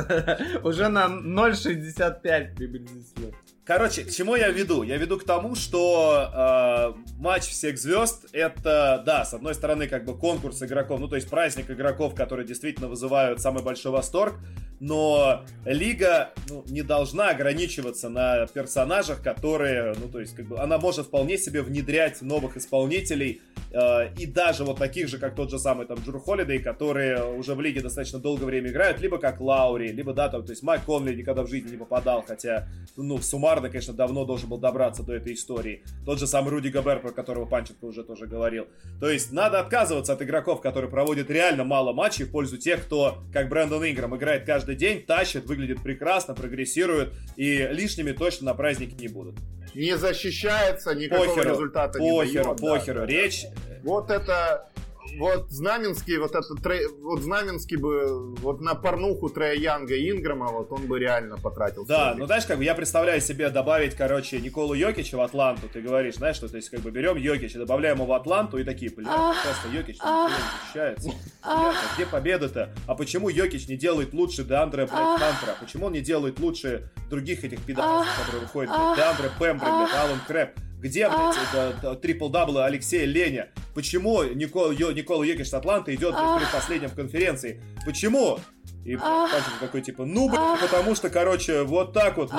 [0.63, 3.33] Уже на 0.65 приблизительно.
[3.63, 4.83] Короче, к чему я веду?
[4.83, 10.03] Я веду к тому, что э, матч всех звезд это, да, с одной стороны, как
[10.03, 14.33] бы конкурс игроков, ну то есть праздник игроков, которые действительно вызывают самый большой восторг,
[14.81, 20.79] но лига ну, не должна ограничиваться на персонажах, которые, ну то есть, как бы, она
[20.79, 23.41] может вполне себе внедрять новых исполнителей
[23.71, 27.53] э, и даже вот таких же, как тот же самый там Джур Холидей, которые уже
[27.53, 30.83] в лиге достаточно долгое время играют, либо как Лаури, либо да, там, то есть Майк
[30.83, 32.67] Конли никогда в жизни не попадал, хотя,
[32.97, 35.83] ну, суммарно, конечно, давно должен был добраться до этой истории.
[36.07, 38.65] Тот же самый Руди Габер, про которого Панченко уже тоже говорил.
[38.99, 43.19] То есть надо отказываться от игроков, которые проводят реально мало матчей в пользу тех, кто,
[43.31, 48.53] как Брэндон Инграм, играет каждый каждый день, тащит, выглядит прекрасно, прогрессирует, и лишними точно на
[48.53, 49.35] празднике не будут.
[49.73, 52.57] Не защищается, никакого похеру, результата похеру, не дает.
[52.61, 53.45] Похеру, да, речь...
[53.83, 54.69] Вот это
[55.17, 60.47] вот Знаменский, вот этот трей, вот Знаменский бы вот на порнуху Трея Янга и Инграма,
[60.47, 61.85] вот он бы реально потратил.
[61.85, 65.81] Да, ну знаешь, как бы я представляю себе добавить, короче, Николу Йокича в Атланту, ты
[65.81, 68.91] говоришь, знаешь, что, то есть, как бы берем Йокича, добавляем его в Атланту и такие,
[68.91, 70.29] блядь, просто Йокич не
[70.63, 71.11] защищается.
[71.43, 72.69] а где победа-то?
[72.87, 75.57] А почему Йокич не делает лучше Деандре, блядь?
[75.59, 80.19] Почему он не делает лучше других этих пидоров, которые выходят, блядь, Деандре Пембри, блядь, Алан
[80.27, 80.51] Крэп?
[80.81, 83.49] Где, блядь, трипл-даблы Алексея Леня?
[83.75, 87.61] Почему Никола, Йо, Никола Йокич с Атланты идет при последнем в конференции?
[87.85, 88.39] Почему?
[88.83, 92.31] И Панченко такой, типа, ну, блядь, потому что, короче, вот так вот.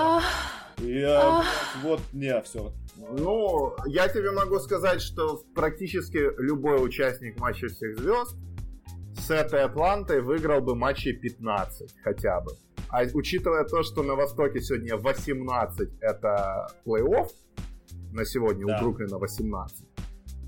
[0.78, 1.44] Я,
[1.82, 2.72] вот, не, все.
[2.96, 8.34] Ну, я тебе могу сказать, что практически любой участник матча всех звезд
[9.16, 12.52] с этой Атлантой выиграл бы матчи 15 хотя бы.
[12.88, 17.28] А учитывая то, что на Востоке сегодня 18 это плей-офф,
[18.12, 18.78] на сегодня да.
[18.78, 19.91] у Бруклина 18,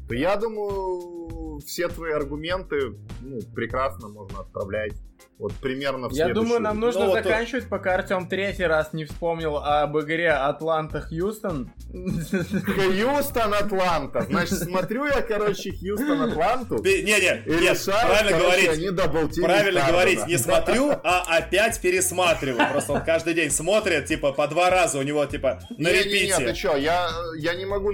[0.08, 4.94] то я думаю, все твои аргументы ну, прекрасно можно отправлять
[5.38, 7.70] вот примерно в Я думаю, нам нужно ну, заканчивать, вот...
[7.70, 11.70] пока Артем третий раз не вспомнил об игре Атланта-Хьюстон.
[11.92, 14.26] Хьюстон-Атланта.
[14.28, 16.80] Значит, смотрю я, короче, Хьюстон-Атланту.
[16.84, 17.42] Не-не,
[17.84, 18.96] правильно говорить.
[19.42, 22.70] Правильно говорить, не смотрю, а опять пересматриваю.
[22.70, 26.26] Просто он каждый день смотрит, типа, по два раза у него, типа, на репите.
[26.26, 27.92] Нет, ты чё, я, я не могу...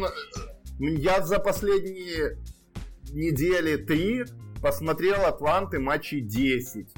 [0.81, 2.39] Я за последние
[3.12, 4.24] недели три
[4.62, 6.89] посмотрел Атланты матчей 10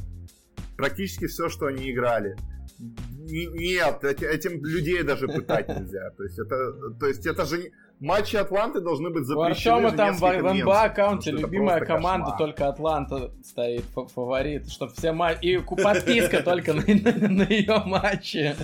[0.77, 2.37] практически все, что они играли.
[2.79, 6.11] Нет, этим людей даже пытать нельзя.
[6.17, 9.87] То есть это, то есть это же матчи Атланты должны быть запрещены.
[9.87, 13.85] Артема там в НБА аккаунте любимая команда, только Атланта стоит
[14.15, 15.45] фаворит, чтобы все матчи...
[15.45, 18.55] И подписка только на ее матчи.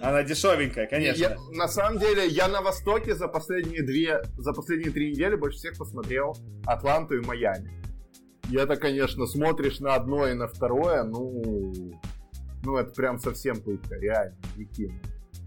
[0.00, 1.20] Она дешевенькая, конечно.
[1.20, 5.58] Я, на самом деле, я на Востоке за последние две, за последние три недели больше
[5.58, 6.36] всех посмотрел
[6.66, 7.70] Атланту и Майами.
[8.50, 11.92] И это, конечно, смотришь на одно и на второе, ну,
[12.64, 15.00] ну это прям совсем пытка, реально, объективно.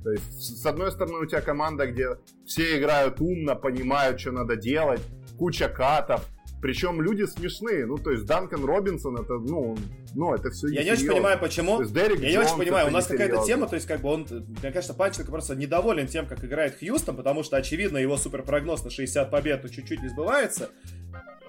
[0.04, 4.56] То есть, с одной стороны, у тебя команда, где все играют умно, понимают, что надо
[4.56, 5.02] делать,
[5.38, 6.28] куча катов,
[6.62, 7.86] Причем люди смешные.
[7.86, 9.76] Ну, то есть Данкан Робинсон, это, ну,
[10.14, 11.82] ну это все Я не очень понимаю, почему.
[11.82, 14.94] Я не очень понимаю, у нас какая-то тема, то есть как бы он, мне кажется,
[14.94, 19.70] Панченко просто недоволен тем, как играет Хьюстон, потому что, очевидно, его суперпрогноз на 60 побед
[19.72, 20.70] чуть-чуть не сбывается.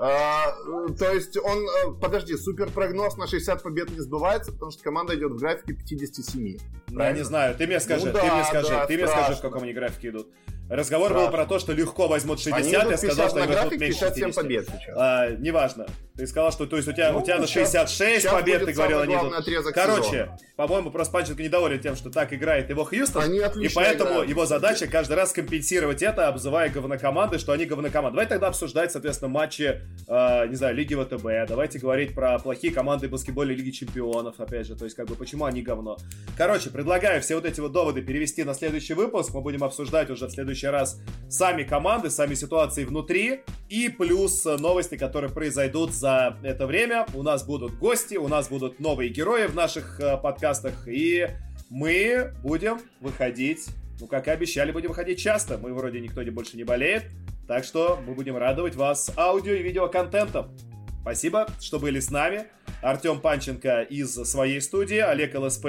[0.04, 0.52] А,
[0.98, 5.14] то есть он, э, подожди, супер прогноз на 60 побед не сбывается, потому что команда
[5.14, 6.58] идет в графике 57.
[6.88, 9.06] Ну, я не знаю, ты мне скажи, ну, да, ты мне скажи, да, ты мне
[9.06, 10.28] скажи, в каком они графике идут.
[10.72, 11.26] Разговор Страшно.
[11.26, 14.34] был про то, что легко возьмут 60, я сказал, что они возьмут меньше 50.
[14.34, 14.96] побед сейчас.
[14.96, 15.86] А, неважно.
[16.16, 18.72] Ты сказал, что то есть у тебя, ну, у тебя на 66 сейчас побед, ты
[18.72, 19.34] говорил, они идут.
[19.74, 24.28] Короче, по-моему, просто Панченко недоволен тем, что так играет его Хьюстон, они и поэтому играют.
[24.28, 28.14] его задача каждый раз компенсировать это, обзывая говнокоманды, что они говнокоманды.
[28.14, 33.08] Давайте тогда обсуждать, соответственно, матчи, э, не знаю, Лиги ВТБ, давайте говорить про плохие команды
[33.08, 35.96] баскетбольной Лиги Чемпионов, опять же, то есть как бы почему они говно.
[36.36, 40.28] Короче, предлагаю все вот эти вот доводы перевести на следующий выпуск, мы будем обсуждать уже
[40.28, 40.32] в
[40.62, 47.06] следующий раз сами команды, сами ситуации внутри и плюс новости, которые произойдут за это время.
[47.14, 51.28] У нас будут гости, у нас будут новые герои в наших э, подкастах, и
[51.70, 53.66] мы будем выходить,
[54.00, 55.58] ну, как и обещали, будем выходить часто.
[55.58, 57.04] Мы вроде никто не больше не болеет,
[57.48, 60.54] так что мы будем радовать вас аудио и видеоконтентом.
[61.00, 62.44] Спасибо, что были с нами.
[62.82, 65.66] Артем Панченко из своей студии, Олег ЛСП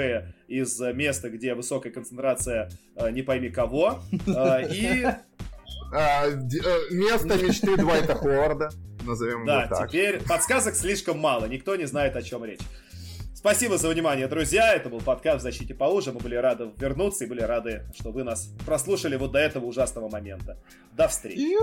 [0.48, 4.00] из места, где высокая концентрация э, не пойми кого.
[4.26, 5.06] Э, и...
[5.96, 6.26] А,
[6.90, 8.70] место мечты Двайта Ховарда
[9.04, 9.88] назовем да, его так.
[9.88, 12.60] теперь подсказок слишком мало, никто не знает, о чем речь.
[13.34, 14.74] Спасибо за внимание, друзья.
[14.74, 18.24] Это был подкаст в защите по Мы были рады вернуться и были рады, что вы
[18.24, 20.56] нас прослушали вот до этого ужасного момента.
[20.96, 21.54] До встречи.